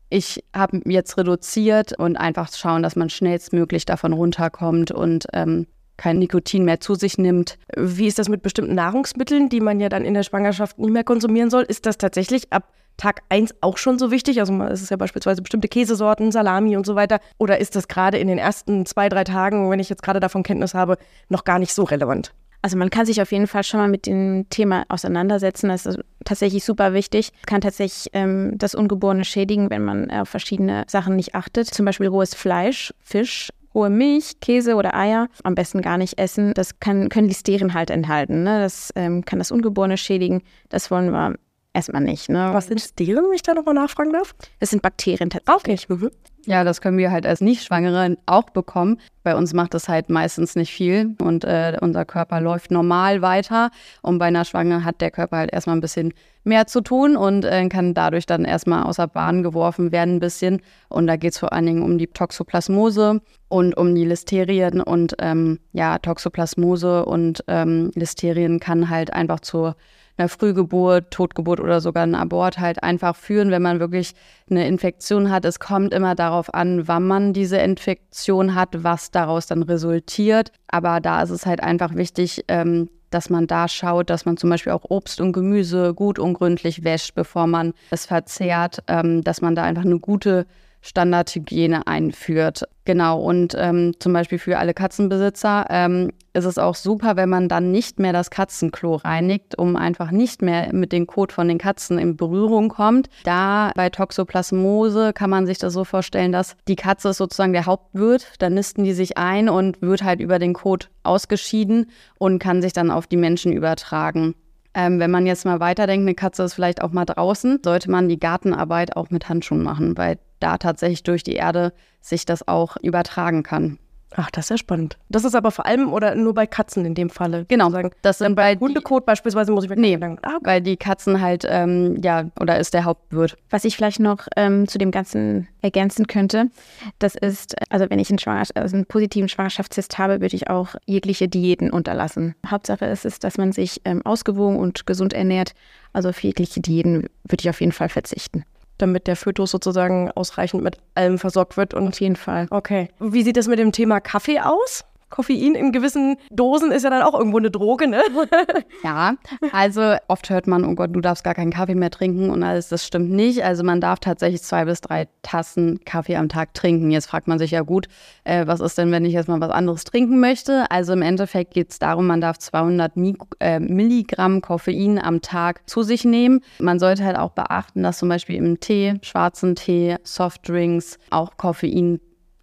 ich 0.10 0.44
habe 0.54 0.82
jetzt 0.86 1.18
reduziert 1.18 1.98
und 1.98 2.18
einfach 2.18 2.52
schauen, 2.52 2.84
dass 2.84 2.96
man 2.96 3.10
schnellstmöglich 3.10 3.86
davon 3.86 4.12
runterkommt 4.12 4.92
und 4.92 5.28
ähm, 5.34 5.68
kein 6.00 6.18
Nikotin 6.18 6.64
mehr 6.64 6.80
zu 6.80 6.96
sich 6.96 7.18
nimmt. 7.18 7.58
Wie 7.76 8.08
ist 8.08 8.18
das 8.18 8.30
mit 8.30 8.42
bestimmten 8.42 8.74
Nahrungsmitteln, 8.74 9.50
die 9.50 9.60
man 9.60 9.82
ja 9.82 9.90
dann 9.90 10.06
in 10.06 10.14
der 10.14 10.24
Schwangerschaft 10.24 10.80
nicht 10.80 10.92
mehr 10.92 11.04
konsumieren 11.04 11.50
soll? 11.50 11.64
Ist 11.64 11.86
das 11.86 11.98
tatsächlich 11.98 12.52
ab 12.54 12.72
Tag 12.96 13.22
1 13.28 13.56
auch 13.60 13.78
schon 13.78 14.00
so 14.00 14.10
wichtig? 14.10 14.40
Also 14.40 14.54
es 14.64 14.82
ist 14.82 14.92
ja 14.92 14.98
beispielsweise 14.98 15.42
bestimmte 15.42 15.68
Käsesorten, 15.68 16.32
Salami 16.32 16.78
und 16.78 16.86
so 16.86 16.96
weiter. 16.96 17.20
Oder 17.38 17.60
ist 17.60 17.76
das 17.76 17.90
gerade 17.90 18.18
in 18.18 18.30
den 18.30 18.38
ersten 18.38 18.86
zwei, 18.86 19.10
drei 19.10 19.26
Tagen, 19.26 19.70
wenn 19.70 19.82
ich 19.82 19.90
jetzt 19.90 20.02
gerade 20.02 20.22
davon 20.22 20.44
Kenntnis 20.44 20.74
habe, 20.74 20.98
noch 21.28 21.44
gar 21.44 21.60
nicht 21.60 21.74
so 21.74 21.84
relevant? 21.84 22.34
Also 22.62 22.78
man 22.78 22.90
kann 22.90 23.06
sich 23.06 23.22
auf 23.22 23.32
jeden 23.34 23.48
Fall 23.48 23.64
schon 23.64 23.82
mal 23.82 23.88
mit 23.90 24.06
dem 24.06 24.46
Thema 24.50 24.86
auseinandersetzen. 24.88 25.68
Das 25.68 25.86
ist 25.86 26.00
tatsächlich 26.24 26.64
super 26.64 26.94
wichtig. 26.94 27.32
Kann 27.46 27.60
tatsächlich 27.60 28.10
ähm, 28.14 28.54
das 28.56 28.74
Ungeborene 28.74 29.26
schädigen, 29.26 29.70
wenn 29.70 29.84
man 29.84 30.10
auf 30.12 30.30
verschiedene 30.30 30.86
Sachen 30.88 31.18
nicht 31.18 31.36
achtet. 31.36 31.68
Zum 31.68 31.86
Beispiel 31.86 32.08
rohes 32.08 32.36
Fleisch, 32.36 32.94
Fisch 33.02 33.50
hohe 33.74 33.90
Milch, 33.90 34.40
Käse 34.40 34.76
oder 34.76 34.96
Eier 34.96 35.28
am 35.44 35.56
besten 35.56 35.82
gar 35.82 35.98
nicht 35.98 36.18
essen. 36.20 36.54
Das 36.54 36.80
kann, 36.80 37.10
können 37.10 37.28
Listerien 37.28 37.74
halt 37.74 37.90
enthalten. 37.90 38.44
Ne? 38.44 38.62
Das 38.62 38.92
ähm, 38.96 39.26
kann 39.26 39.40
das 39.40 39.52
Ungeborene 39.52 39.98
schädigen. 39.98 40.42
Das 40.70 40.90
wollen 40.92 41.12
wir 41.12 41.36
erstmal 41.74 42.02
nicht. 42.02 42.30
Ne? 42.30 42.50
Was 42.54 42.68
sind 42.68 42.80
Listerien, 42.80 43.24
wenn 43.26 43.34
ich 43.34 43.44
da 43.44 43.54
nochmal 43.54 43.76
nachfragen 43.76 44.14
darf? 44.14 44.36
Das 44.60 44.70
sind 44.70 44.82
Bakterien 44.82 45.30
tatsächlich. 45.30 45.90
Okay. 45.90 46.10
Ja, 46.50 46.64
das 46.64 46.82
können 46.82 46.98
wir 46.98 47.12
halt 47.12 47.28
als 47.28 47.42
Nichtschwangere 47.42 48.18
auch 48.26 48.50
bekommen. 48.50 48.98
Bei 49.22 49.36
uns 49.36 49.54
macht 49.54 49.76
das 49.76 49.88
halt 49.88 50.10
meistens 50.10 50.56
nicht 50.56 50.74
viel 50.74 51.16
und 51.22 51.44
äh, 51.44 51.78
unser 51.80 52.06
Körper 52.06 52.42
läuft 52.42 52.72
normal 52.72 53.22
weiter. 53.22 53.70
Und 54.02 54.18
bei 54.18 54.26
einer 54.26 54.46
Schwangeren 54.46 54.84
hat 54.84 55.00
der 55.00 55.12
Körper 55.12 55.38
halt 55.38 55.54
erstmal 55.54 55.78
ein 55.78 55.82
bisschen 55.82 56.12
mehr 56.44 56.66
zu 56.66 56.82
tun 56.82 57.16
und 57.16 57.46
äh, 57.46 57.70
kann 57.70 57.94
dadurch 57.94 58.26
dann 58.26 58.46
erstmal 58.46 58.82
außer 58.82 59.06
Bahn 59.06 59.44
geworfen 59.44 59.92
werden 59.92 60.16
ein 60.16 60.20
bisschen. 60.20 60.64
Und 60.88 61.06
da 61.06 61.18
geht 61.18 61.34
es 61.34 61.38
vor 61.38 61.54
allen 61.54 61.68
Dingen 61.68 61.84
um 61.84 62.00
die 62.00 62.08
Toxoplasmose 62.08 63.22
und 63.48 63.78
um 63.78 63.94
die 63.94 64.06
Listerien. 64.06 64.82
Und 64.82 65.18
ähm, 65.20 65.60
ja, 65.74 66.00
Toxoplasmose 66.00 67.06
und 67.06 67.44
ähm, 67.48 67.92
Listerien 67.94 68.60
kann 68.60 68.90
halt 68.90 69.14
einfach 69.14 69.42
zur 69.42 69.76
einer 70.20 70.30
Frühgeburt, 70.30 71.12
Totgeburt 71.12 71.60
oder 71.60 71.82
sogar 71.82 72.04
ein 72.04 72.16
Abort 72.16 72.60
halt 72.60 72.84
einfach 72.84 73.16
führen, 73.16 73.52
wenn 73.52 73.62
man 73.62 73.80
wirklich 73.80 74.14
eine 74.50 74.68
Infektion 74.68 75.32
hat. 75.32 75.46
Es 75.46 75.60
kommt 75.60 75.94
immer 75.94 76.16
darauf 76.16 76.54
an, 76.54 76.88
wann 76.88 77.08
man 77.08 77.34
diese 77.34 77.58
Infektion 77.58 78.56
hat, 78.56 78.84
was 78.84 79.12
daraus 79.12 79.48
dann 79.48 79.64
resultiert. 79.64 80.52
Aber 80.68 81.00
da 81.00 81.22
ist 81.24 81.30
es 81.30 81.46
halt 81.46 81.62
einfach 81.62 81.96
wichtig, 81.96 82.46
ähm, 82.48 82.90
dass 83.10 83.30
man 83.30 83.48
da 83.48 83.68
schaut, 83.68 84.10
dass 84.10 84.26
man 84.26 84.38
zum 84.38 84.50
Beispiel 84.50 84.74
auch 84.74 84.86
Obst 84.90 85.20
und 85.22 85.34
Gemüse 85.34 85.94
gut 85.94 86.20
und 86.20 86.36
gründlich 86.36 86.84
wäscht, 86.84 87.16
bevor 87.16 87.48
man 87.48 87.74
es 87.90 88.06
verzehrt, 88.06 88.84
ähm, 88.88 89.24
dass 89.24 89.42
man 89.42 89.56
da 89.56 89.64
einfach 89.64 89.86
eine 89.86 90.00
gute 90.00 90.46
Standardhygiene 90.82 91.88
einführt. 91.88 92.64
Genau, 92.86 93.22
und 93.22 93.56
ähm, 93.58 93.94
zum 94.00 94.14
Beispiel 94.14 94.40
für 94.40 94.58
alle 94.58 94.74
Katzenbesitzer 94.74 95.68
ähm, 95.70 96.12
ist 96.34 96.46
es 96.46 96.58
auch 96.58 96.76
super, 96.76 97.16
wenn 97.18 97.30
man 97.30 97.48
dann 97.48 97.72
nicht 97.72 98.00
mehr 98.00 98.14
das 98.14 98.32
Katzenklo 98.32 98.96
reinigt, 98.96 99.58
um 99.58 99.76
einfach 99.76 100.10
nicht 100.12 100.42
mehr 100.42 100.74
mit 100.74 100.92
dem 100.92 101.06
Kot 101.06 101.32
von 101.32 101.48
den 101.48 101.58
Katzen 101.58 102.00
in 102.00 102.16
Berührung 102.16 102.70
kommt. 102.70 103.10
Da 103.24 103.72
bei 103.76 103.90
Toxoplasmose 103.90 105.14
kann 105.14 105.30
man 105.30 105.46
sich 105.46 105.60
das 105.60 105.74
so 105.74 105.84
vorstellen, 105.84 106.32
dass 106.32 106.56
die 106.68 106.76
Katze 106.76 107.14
sozusagen 107.14 107.54
der 107.54 107.66
Hauptwirt, 107.66 108.26
dann 108.40 108.54
nisten 108.54 108.84
die 108.84 108.94
sich 108.94 109.18
ein 109.18 109.50
und 109.50 109.82
wird 109.82 110.04
halt 110.04 110.20
über 110.20 110.40
den 110.40 110.54
Kot 110.54 110.90
ausgeschieden 111.04 111.92
und 112.18 112.40
kann 112.40 112.62
sich 112.62 112.74
dann 112.74 112.90
auf 112.90 113.06
die 113.06 113.18
Menschen 113.18 113.52
übertragen. 113.52 114.34
Ähm, 114.74 115.00
wenn 115.00 115.12
man 115.12 115.26
jetzt 115.26 115.46
mal 115.46 115.60
weiterdenkt, 115.60 116.04
eine 116.04 116.16
Katze 116.16 116.44
ist 116.44 116.54
vielleicht 116.54 116.82
auch 116.82 116.92
mal 116.92 117.06
draußen, 117.06 117.60
sollte 117.64 117.90
man 117.90 118.08
die 118.08 118.20
Gartenarbeit 118.20 118.96
auch 118.96 119.10
mit 119.10 119.28
Handschuhen 119.28 119.64
machen, 119.64 119.98
weil 119.98 120.20
da 120.40 120.58
tatsächlich 120.58 121.04
durch 121.04 121.24
die 121.24 121.36
Erde 121.36 121.74
sich 122.02 122.26
das 122.26 122.48
auch 122.48 122.78
übertragen 122.78 123.44
kann. 123.44 123.78
Ach, 124.16 124.32
das 124.32 124.46
ist 124.46 124.50
ja 124.50 124.58
spannend. 124.58 124.98
Das 125.10 125.24
ist 125.24 125.36
aber 125.36 125.52
vor 125.52 125.66
allem 125.68 125.94
oder 125.94 126.16
nur 126.16 126.34
bei 126.34 126.48
Katzen 126.48 126.84
in 126.84 126.96
dem 126.96 127.10
Falle. 127.10 127.46
Genau. 127.48 127.72
Das 128.02 128.18
sind 128.18 128.36
bei 128.36 128.56
Hundekot 128.56 129.06
beispielsweise 129.06 129.52
muss 129.52 129.66
ich 129.66 129.70
nee, 129.70 129.98
ah, 130.02 130.14
okay. 130.14 130.38
weil 130.42 130.62
die 130.62 130.78
Katzen 130.78 131.22
halt 131.22 131.46
ähm, 131.48 131.98
ja 132.02 132.26
oder 132.40 132.58
ist 132.58 132.74
der 132.74 132.86
Hauptwirt. 132.86 133.38
Was 133.52 133.66
ich 133.66 133.76
vielleicht 133.76 134.00
noch 134.00 134.28
ähm, 134.36 134.68
zu 134.68 134.80
dem 134.80 134.90
Ganzen 134.90 135.48
ergänzen 135.62 136.08
könnte, 136.08 136.50
das 136.98 137.14
ist 137.14 137.56
also 137.70 137.86
wenn 137.90 138.00
ich 138.00 138.10
einen, 138.10 138.20
also 138.56 138.76
einen 138.76 138.86
positiven 138.86 139.30
Schwangerschaftstest 139.30 140.00
habe, 140.00 140.22
würde 140.22 140.36
ich 140.36 140.50
auch 140.50 140.76
jegliche 140.86 141.28
Diäten 141.28 141.70
unterlassen. 141.70 142.34
Hauptsache 142.48 142.86
ist 142.86 143.06
es, 143.06 143.20
dass 143.20 143.38
man 143.38 143.52
sich 143.52 143.82
ähm, 143.86 144.04
ausgewogen 144.06 144.58
und 144.58 144.88
gesund 144.88 145.14
ernährt. 145.14 145.54
Also 145.94 146.10
auf 146.10 146.24
jegliche 146.24 146.62
Diäten 146.62 147.10
würde 147.24 147.42
ich 147.42 147.50
auf 147.50 147.60
jeden 147.60 147.74
Fall 147.74 147.90
verzichten 147.90 148.44
damit 148.82 149.08
der 149.08 149.16
Fötus 149.16 149.52
sozusagen 149.52 150.12
ausreichend 150.12 150.64
mit 150.64 150.78
allem 150.96 151.20
versorgt 151.20 151.58
wird. 151.58 151.74
Und 151.74 151.90
Auf 151.90 152.00
jeden 152.00 152.16
Fall. 152.16 152.48
Okay. 152.50 152.90
Wie 153.00 153.24
sieht 153.24 153.38
das 153.38 153.48
mit 153.48 153.60
dem 153.60 153.72
Thema 153.72 154.00
Kaffee 154.00 154.40
aus? 154.40 154.86
Koffein 155.10 155.56
in 155.56 155.72
gewissen 155.72 156.18
Dosen 156.32 156.72
ist 156.72 156.84
ja 156.84 156.90
dann 156.90 157.02
auch 157.02 157.14
irgendwo 157.14 157.38
eine 157.38 157.52
Droge, 157.52 157.88
ne? 157.88 158.02
ja, 158.84 159.16
also 159.52 159.96
oft 160.08 160.30
hört 160.30 160.48
man, 160.48 160.66
oh 160.66 160.76
Gott, 160.76 160.92
du 160.94 161.02
darfst 161.02 161.24
gar 161.24 161.34
keinen 161.34 161.52
Kaffee 161.52 161.76
mehr 161.76 161.90
trinken 161.90 162.30
und 162.30 162.44
alles, 162.44 162.70
das 162.70 162.86
stimmt 162.86 163.12
nicht. 163.12 163.44
Also 163.44 163.64
man 163.64 163.82
darf 163.82 164.00
tatsächlich 164.00 164.42
zwei 164.42 164.66
bis 164.66 164.82
drei 164.82 165.08
Tassen 165.22 165.80
Kaffee 165.86 166.16
am 166.16 166.30
Tag 166.30 166.54
trinken. 166.54 166.92
Jetzt 166.92 167.08
fragt 167.08 167.28
man 167.28 167.40
sich 167.40 167.52
ja 167.52 167.62
gut, 167.62 167.88
äh, 168.24 168.48
was 168.48 168.60
ist 168.60 168.78
denn, 168.78 168.92
wenn 168.92 169.06
ich 169.06 169.14
jetzt 169.14 169.28
mal 169.28 169.42
was 169.42 169.52
anderes 169.52 169.84
trinken 169.84 170.20
möchte? 170.20 170.70
Also 170.70 170.94
im 170.94 171.02
Endeffekt 171.02 171.54
geht 171.54 171.72
es 171.72 171.80
darum, 171.80 172.08
man 172.08 172.22
darf 172.22 172.38
200 172.38 172.96
Mik 172.98 173.18
äh, 173.40 173.60
Milligramm 173.60 174.42
Koffein 174.42 175.00
am 175.00 175.22
Tag 175.22 175.68
zu 175.70 175.84
sich 175.84 176.06
nehmen. 176.06 176.42
Man 176.60 176.80
sollte 176.80 177.04
halt 177.04 177.18
auch 177.18 177.32
beachten, 177.32 177.84
dass 177.84 178.00
zum 178.00 178.10
Beispiel 178.10 178.36
im 178.36 178.60
Tee, 178.60 178.96
schwarzen 179.02 179.56
Tee, 179.56 179.98
Softdrinks 180.04 180.98
auch 181.10 181.38
Koffein 181.38 182.00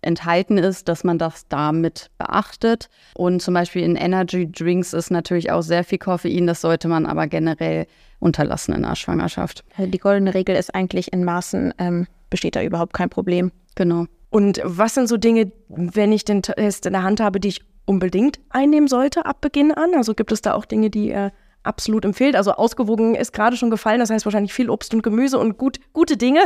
enthalten 0.06 0.56
ist, 0.56 0.88
dass 0.88 1.04
man 1.04 1.18
das 1.18 1.48
damit 1.48 2.10
beachtet. 2.18 2.88
Und 3.14 3.42
zum 3.42 3.54
Beispiel 3.54 3.82
in 3.82 3.96
Energy 3.96 4.50
Drinks 4.50 4.92
ist 4.92 5.10
natürlich 5.10 5.50
auch 5.50 5.62
sehr 5.62 5.84
viel 5.84 5.98
Koffein, 5.98 6.46
das 6.46 6.60
sollte 6.60 6.88
man 6.88 7.06
aber 7.06 7.26
generell 7.26 7.86
unterlassen 8.18 8.74
in 8.74 8.82
der 8.82 8.94
Schwangerschaft. 8.94 9.64
Die 9.78 9.98
goldene 9.98 10.32
Regel 10.32 10.56
ist 10.56 10.74
eigentlich 10.74 11.12
in 11.12 11.24
Maßen 11.24 11.74
ähm, 11.78 12.06
besteht 12.30 12.56
da 12.56 12.62
überhaupt 12.62 12.94
kein 12.94 13.10
Problem. 13.10 13.52
Genau. 13.74 14.06
Und 14.30 14.60
was 14.64 14.94
sind 14.94 15.08
so 15.08 15.16
Dinge, 15.16 15.52
wenn 15.68 16.12
ich 16.12 16.24
den 16.24 16.42
Test 16.42 16.86
in 16.86 16.92
der 16.92 17.02
Hand 17.02 17.20
habe, 17.20 17.40
die 17.40 17.48
ich 17.48 17.60
unbedingt 17.84 18.40
einnehmen 18.50 18.88
sollte 18.88 19.26
ab 19.26 19.40
Beginn 19.40 19.72
an? 19.72 19.94
Also 19.94 20.14
gibt 20.14 20.32
es 20.32 20.42
da 20.42 20.54
auch 20.54 20.64
Dinge, 20.64 20.90
die 20.90 21.10
er 21.10 21.32
absolut 21.62 22.04
empfiehlt? 22.04 22.36
Also 22.36 22.52
ausgewogen 22.52 23.14
ist 23.14 23.32
gerade 23.32 23.56
schon 23.56 23.70
gefallen, 23.70 24.00
das 24.00 24.10
heißt 24.10 24.24
wahrscheinlich 24.24 24.52
viel 24.52 24.70
Obst 24.70 24.92
und 24.94 25.02
Gemüse 25.02 25.38
und 25.38 25.58
gut, 25.58 25.78
gute 25.92 26.16
Dinge. 26.16 26.40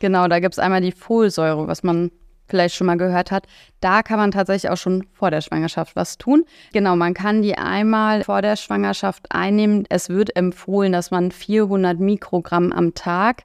Genau, 0.00 0.28
da 0.28 0.40
gibt 0.40 0.54
es 0.54 0.58
einmal 0.58 0.80
die 0.80 0.92
Folsäure, 0.92 1.66
was 1.68 1.82
man 1.82 2.10
vielleicht 2.50 2.74
schon 2.74 2.86
mal 2.86 2.96
gehört 2.96 3.30
hat, 3.30 3.46
da 3.80 4.02
kann 4.02 4.18
man 4.18 4.30
tatsächlich 4.30 4.70
auch 4.70 4.76
schon 4.76 5.06
vor 5.12 5.30
der 5.30 5.40
Schwangerschaft 5.40 5.96
was 5.96 6.18
tun. 6.18 6.44
Genau, 6.72 6.96
man 6.96 7.14
kann 7.14 7.42
die 7.42 7.56
einmal 7.56 8.24
vor 8.24 8.42
der 8.42 8.56
Schwangerschaft 8.56 9.26
einnehmen. 9.30 9.84
Es 9.88 10.08
wird 10.08 10.36
empfohlen, 10.36 10.92
dass 10.92 11.10
man 11.10 11.30
400 11.30 11.98
Mikrogramm 11.98 12.72
am 12.72 12.94
Tag 12.94 13.44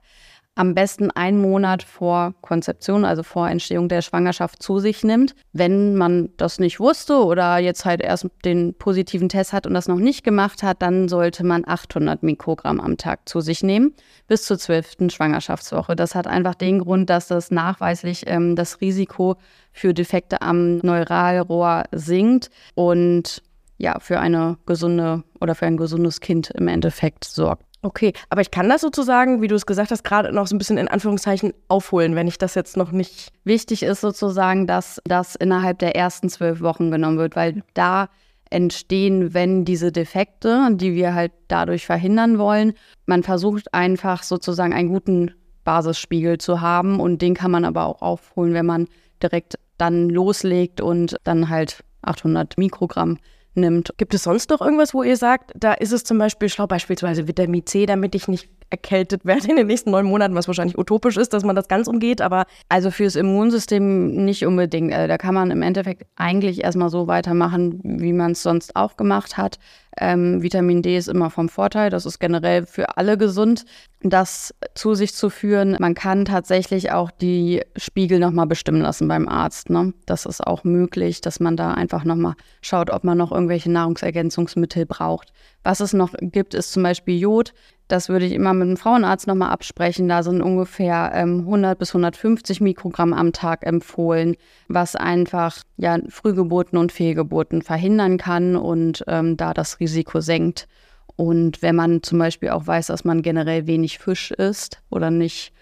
am 0.55 0.73
besten 0.73 1.11
einen 1.11 1.39
Monat 1.39 1.83
vor 1.83 2.33
Konzeption, 2.41 3.03
also 3.03 3.23
vor 3.23 3.49
Entstehung 3.49 3.89
der 3.89 4.01
Schwangerschaft 4.01 4.63
zu 4.63 4.79
sich 4.79 5.03
nimmt. 5.03 5.35
Wenn 5.51 5.95
man 5.95 6.29
das 6.37 6.59
nicht 6.59 6.79
wusste 6.79 7.17
oder 7.23 7.57
jetzt 7.57 7.83
halt 7.83 8.01
erst 8.01 8.27
den 8.45 8.73
positiven 8.73 9.27
Test 9.27 9.51
hat 9.51 9.67
und 9.67 9.73
das 9.73 9.89
noch 9.89 9.97
nicht 9.97 10.23
gemacht 10.23 10.63
hat, 10.63 10.81
dann 10.81 11.09
sollte 11.09 11.45
man 11.45 11.63
800 11.67 12.23
Mikrogramm 12.23 12.79
am 12.79 12.97
Tag 12.97 13.27
zu 13.27 13.41
sich 13.41 13.63
nehmen 13.63 13.93
bis 14.27 14.43
zur 14.45 14.57
zwölften 14.57 15.09
Schwangerschaftswoche. 15.09 15.95
Das 15.95 16.15
hat 16.15 16.25
einfach 16.25 16.55
den 16.55 16.79
Grund, 16.79 17.09
dass 17.09 17.27
das 17.27 17.51
nachweislich 17.51 18.23
ähm, 18.27 18.55
das 18.55 18.79
Risiko 18.81 19.35
für 19.73 19.93
Defekte 19.93 20.41
am 20.41 20.77
Neuralrohr 20.77 21.83
sinkt 21.91 22.49
und 22.75 23.43
ja, 23.77 23.99
für 23.99 24.19
eine 24.19 24.57
gesunde 24.65 25.23
oder 25.41 25.53
für 25.53 25.65
ein 25.65 25.75
gesundes 25.75 26.21
Kind 26.21 26.49
im 26.51 26.69
Endeffekt 26.69 27.25
sorgt. 27.25 27.64
Okay, 27.85 28.13
aber 28.31 28.41
ich 28.41 28.49
kann 28.49 28.67
das 28.67 28.81
sozusagen, 28.81 29.43
wie 29.43 29.47
du 29.47 29.53
es 29.53 29.67
gesagt 29.67 29.91
hast, 29.91 30.03
gerade 30.03 30.33
noch 30.33 30.47
so 30.47 30.55
ein 30.55 30.57
bisschen 30.57 30.79
in 30.79 30.87
Anführungszeichen 30.87 31.53
aufholen, 31.67 32.15
wenn 32.15 32.27
ich 32.27 32.39
das 32.39 32.55
jetzt 32.55 32.77
noch 32.77 32.91
nicht. 32.91 33.29
Wichtig 33.43 33.83
ist 33.83 34.01
sozusagen, 34.01 34.65
dass 34.65 34.99
das 35.03 35.35
innerhalb 35.35 35.77
der 35.77 35.95
ersten 35.95 36.27
zwölf 36.29 36.61
Wochen 36.61 36.89
genommen 36.89 37.19
wird, 37.19 37.35
weil 37.35 37.61
da 37.75 38.09
entstehen, 38.49 39.35
wenn 39.35 39.65
diese 39.65 39.91
Defekte, 39.91 40.69
die 40.71 40.95
wir 40.95 41.13
halt 41.13 41.31
dadurch 41.47 41.85
verhindern 41.85 42.39
wollen, 42.39 42.73
man 43.05 43.21
versucht 43.21 43.71
einfach 43.71 44.23
sozusagen 44.23 44.73
einen 44.73 44.89
guten 44.89 45.35
Basisspiegel 45.63 46.39
zu 46.39 46.61
haben 46.61 46.99
und 46.99 47.21
den 47.21 47.35
kann 47.35 47.51
man 47.51 47.65
aber 47.65 47.85
auch 47.85 48.01
aufholen, 48.01 48.55
wenn 48.55 48.65
man 48.65 48.87
direkt 49.21 49.59
dann 49.77 50.09
loslegt 50.09 50.81
und 50.81 51.17
dann 51.23 51.49
halt 51.49 51.83
800 52.01 52.57
Mikrogramm 52.57 53.19
nimmt. 53.57 53.93
Gibt 53.97 54.13
es 54.13 54.23
sonst 54.23 54.49
noch 54.49 54.61
irgendwas, 54.61 54.93
wo 54.93 55.03
ihr 55.03 55.17
sagt, 55.17 55.51
da 55.55 55.73
ist 55.73 55.91
es 55.91 56.03
zum 56.03 56.17
Beispiel 56.17 56.49
schlau, 56.49 56.67
beispielsweise 56.67 57.27
Vitamin 57.27 57.65
C, 57.65 57.85
damit 57.85 58.15
ich 58.15 58.27
nicht 58.27 58.49
erkältet 58.69 59.25
werde 59.25 59.47
in 59.49 59.55
den 59.55 59.67
nächsten 59.67 59.91
neun 59.91 60.05
Monaten, 60.05 60.35
was 60.35 60.47
wahrscheinlich 60.47 60.77
utopisch 60.77 61.17
ist, 61.17 61.33
dass 61.33 61.43
man 61.43 61.55
das 61.55 61.67
ganz 61.67 61.87
umgeht, 61.87 62.21
aber. 62.21 62.45
Also 62.69 62.91
fürs 62.91 63.15
Immunsystem 63.15 64.25
nicht 64.25 64.45
unbedingt. 64.45 64.93
Also 64.93 65.07
da 65.07 65.17
kann 65.17 65.33
man 65.33 65.51
im 65.51 65.61
Endeffekt 65.61 66.05
eigentlich 66.15 66.63
erstmal 66.63 66.89
so 66.89 67.07
weitermachen, 67.07 67.79
wie 67.83 68.13
man 68.13 68.31
es 68.31 68.43
sonst 68.43 68.75
auch 68.75 68.97
gemacht 68.97 69.37
hat. 69.37 69.59
Ähm, 69.97 70.41
Vitamin 70.41 70.81
D 70.81 70.97
ist 70.97 71.07
immer 71.07 71.29
vom 71.29 71.47
Vorteil. 71.47 71.89
Das 71.89 72.05
ist 72.05 72.19
generell 72.19 72.65
für 72.65 72.97
alle 72.97 73.17
gesund, 73.17 73.65
das 74.01 74.53
zu 74.75 74.93
sich 74.93 75.13
zu 75.13 75.29
führen. 75.29 75.77
Man 75.79 75.95
kann 75.95 76.25
tatsächlich 76.25 76.91
auch 76.91 77.09
die 77.11 77.61
Spiegel 77.75 78.19
nochmal 78.19 78.45
bestimmen 78.45 78.81
lassen 78.81 79.07
beim 79.07 79.27
Arzt. 79.27 79.69
Ne? 79.69 79.93
Das 80.05 80.25
ist 80.25 80.45
auch 80.45 80.63
möglich, 80.63 81.21
dass 81.21 81.39
man 81.39 81.57
da 81.57 81.73
einfach 81.73 82.03
nochmal 82.03 82.35
schaut, 82.61 82.91
ob 82.91 83.03
man 83.03 83.17
noch 83.17 83.31
irgendwelche 83.31 83.71
Nahrungsergänzungsmittel 83.71 84.85
braucht. 84.85 85.33
Was 85.63 85.79
es 85.79 85.93
noch 85.93 86.13
gibt, 86.19 86.53
ist 86.53 86.71
zum 86.71 86.83
Beispiel 86.83 87.17
Jod. 87.17 87.53
Das 87.87 88.09
würde 88.09 88.25
ich 88.25 88.33
immer 88.33 88.53
mit 88.53 88.67
dem 88.67 88.77
Frauenarzt 88.77 89.27
nochmal 89.27 89.51
absprechen. 89.51 90.07
Da 90.07 90.23
sind 90.23 90.41
ungefähr 90.41 91.11
ähm, 91.13 91.41
100 91.41 91.77
bis 91.77 91.89
150 91.89 92.61
Mikrogramm 92.61 93.13
am 93.13 93.31
Tag 93.31 93.65
empfohlen, 93.65 94.35
was 94.67 94.95
einfach 94.95 95.57
ja, 95.77 95.97
Frühgeburten 96.09 96.77
und 96.77 96.91
Fehlgeburten 96.91 97.61
verhindern 97.61 98.17
kann 98.17 98.55
und 98.55 99.03
ähm, 99.07 99.37
da 99.37 99.53
das 99.53 99.79
Risiko 99.79 100.19
senkt. 100.19 100.67
Und 101.15 101.61
wenn 101.61 101.75
man 101.75 102.03
zum 102.03 102.19
Beispiel 102.19 102.49
auch 102.49 102.67
weiß, 102.67 102.87
dass 102.87 103.05
man 103.05 103.21
generell 103.21 103.67
wenig 103.67 103.99
Fisch 103.99 104.31
isst 104.31 104.81
oder 104.89 105.11
nicht 105.11 105.53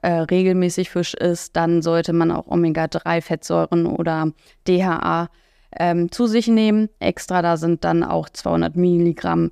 äh, 0.00 0.12
regelmäßig 0.12 0.90
Fisch 0.90 1.14
isst, 1.14 1.56
dann 1.56 1.82
sollte 1.82 2.12
man 2.12 2.30
auch 2.30 2.46
Omega-3-Fettsäuren 2.46 3.86
oder 3.86 4.32
DHA 4.66 5.28
ähm, 5.78 6.10
zu 6.10 6.26
sich 6.26 6.48
nehmen. 6.48 6.88
Extra, 6.98 7.42
da 7.42 7.56
sind 7.56 7.84
dann 7.84 8.02
auch 8.02 8.28
200 8.28 8.76
Milligramm 8.76 9.50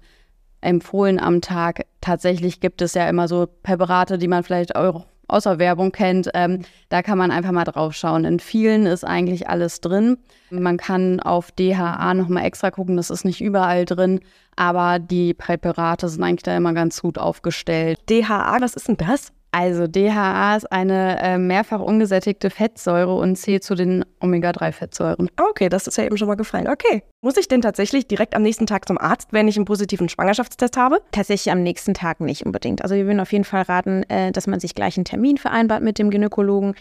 empfohlen 0.61 1.19
am 1.19 1.41
Tag. 1.41 1.87
Tatsächlich 2.01 2.61
gibt 2.61 2.83
es 2.83 2.95
ja 2.95 3.09
immer 3.09 3.29
so 3.29 3.47
Präparate, 3.63 4.19
die 4.19 4.29
man 4.29 4.45
vielleicht 4.45 4.77
auch 4.77 5.07
aus 5.31 5.45
der 5.45 5.59
Werbung 5.59 5.93
kennt. 5.93 6.31
Ähm, 6.35 6.63
da 6.89 7.03
kann 7.03 7.19
man 7.19 7.31
einfach 7.31 7.53
mal 7.53 7.65
drauf 7.65 7.95
schauen. 7.95 8.25
In 8.25 8.41
vielen 8.41 8.87
ist 8.87 9.05
eigentlich 9.05 9.49
alles 9.49 9.81
drin. 9.81 10.19
Man 10.51 10.77
kann 10.77 11.21
auf 11.21 11.53
DHA 11.53 12.15
nochmal 12.15 12.45
extra 12.45 12.71
gucken, 12.71 12.97
das 12.97 13.11
ist 13.11 13.25
nicht 13.25 13.41
überall 13.41 13.85
drin, 13.85 14.21
aber 14.57 14.99
die 14.99 15.33
Präparate 15.35 16.09
sind 16.09 16.23
eigentlich 16.23 16.43
da 16.43 16.57
immer 16.57 16.75
ganz 16.75 17.01
gut 17.01 17.19
aufgestellt. 17.19 17.99
DHA, 18.09 18.61
was 18.61 18.75
ist 18.75 18.89
denn 18.89 18.97
das? 18.97 19.33
Also 19.53 19.89
DHA 19.89 20.57
ist 20.57 20.71
eine 20.71 21.21
äh, 21.21 21.39
mehrfach 21.39 21.81
ungesättigte 21.81 22.51
Fettsäure 22.51 23.15
und 23.15 23.37
zählt 23.37 23.65
zu 23.65 23.75
den 23.75 24.05
Omega-3-Fettsäuren. 24.21 25.29
Okay, 25.51 25.69
das 25.69 25.89
ist 25.89 25.99
ja 25.99 26.05
eben 26.05 26.17
schon 26.17 26.29
mal 26.29 26.37
gefallen. 26.37 26.69
Okay. 26.69 27.03
Muss 27.21 27.37
ich 27.37 27.49
denn 27.49 27.61
tatsächlich 27.61 28.07
direkt 28.07 28.37
am 28.37 28.43
nächsten 28.43 28.67
Tag 28.67 28.87
zum 28.87 28.97
Arzt, 28.97 29.33
wenn 29.33 29.49
ich 29.49 29.57
einen 29.57 29.65
positiven 29.65 30.09
Schwangerschaftstest 30.09 30.77
habe? 30.77 31.01
Tatsächlich 31.11 31.53
am 31.53 31.63
nächsten 31.63 31.95
Tag 31.95 32.21
nicht 32.21 32.47
unbedingt. 32.47 32.83
Also 32.83 32.95
wir 32.95 33.07
würden 33.07 33.21
auf 33.21 33.33
jeden 33.33 33.45
Fall 33.45 33.63
raten, 33.63 34.05
äh, 34.05 34.31
dass 34.31 34.47
man 34.47 34.61
sich 34.61 34.75
gleich 34.75 34.97
einen 34.97 35.05
Termin 35.05 35.37
vereinbart 35.37 35.83
mit 35.83 35.99
dem 35.99 36.11
Gynäkologen. 36.11 36.75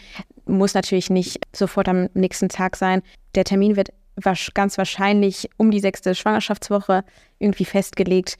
Muss 0.46 0.74
natürlich 0.74 1.10
nicht 1.10 1.44
sofort 1.54 1.88
am 1.88 2.08
nächsten 2.14 2.48
Tag 2.48 2.76
sein. 2.76 3.02
Der 3.34 3.44
Termin 3.44 3.76
wird 3.76 3.90
ganz 4.54 4.78
wahrscheinlich 4.78 5.48
um 5.56 5.70
die 5.70 5.80
sechste 5.80 6.14
Schwangerschaftswoche 6.14 7.04
irgendwie 7.38 7.64
festgelegt. 7.64 8.36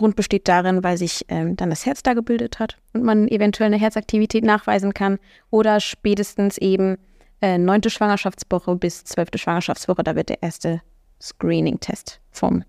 Grund 0.00 0.16
besteht 0.16 0.48
darin, 0.48 0.82
weil 0.82 0.96
sich 0.96 1.26
ähm, 1.28 1.56
dann 1.56 1.68
das 1.68 1.84
Herz 1.84 2.02
da 2.02 2.14
gebildet 2.14 2.58
hat 2.58 2.78
und 2.94 3.04
man 3.04 3.28
eventuell 3.28 3.66
eine 3.66 3.78
Herzaktivität 3.78 4.44
nachweisen 4.44 4.94
kann 4.94 5.18
oder 5.50 5.78
spätestens 5.78 6.56
eben 6.56 6.96
äh, 7.42 7.58
neunte 7.58 7.90
Schwangerschaftswoche 7.90 8.76
bis 8.76 9.04
zwölfte 9.04 9.36
Schwangerschaftswoche, 9.36 10.02
da 10.02 10.16
wird 10.16 10.30
der 10.30 10.42
erste 10.42 10.80
Screening-Test 11.20 12.18
vom 12.30 12.64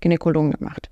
Gynäkologen 0.00 0.52
gemacht. 0.52 0.88